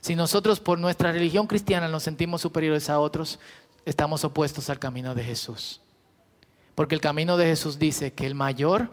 Si 0.01 0.17
nosotros 0.17 0.61
por 0.61 0.79
nuestra 0.79 1.13
religión 1.13 1.47
cristiana 1.47 1.89
nos 1.89 2.03
sentimos 2.03 2.41
superiores 2.41 2.89
a 2.89 2.99
otros, 2.99 3.39
estamos 3.85 4.25
opuestos 4.25 4.71
al 4.71 4.79
camino 4.79 5.15
de 5.15 5.25
Jesús. 5.25 5.81
Porque 6.75 6.95
el 6.95 7.01
camino 7.01 7.37
de 7.37 7.47
Jesús 7.47 7.79
dice 7.79 8.13
que 8.13 8.27
el 8.27 8.35
mayor 8.35 8.91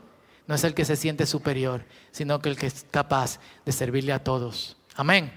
no 0.47 0.55
es 0.55 0.63
el 0.63 0.73
que 0.73 0.85
se 0.85 0.95
siente 0.95 1.25
superior, 1.25 1.85
sino 2.11 2.39
que 2.39 2.49
el 2.49 2.57
que 2.57 2.67
es 2.67 2.85
capaz 2.91 3.39
de 3.65 3.71
servirle 3.71 4.13
a 4.13 4.23
todos. 4.23 4.77
Amén. 4.95 5.31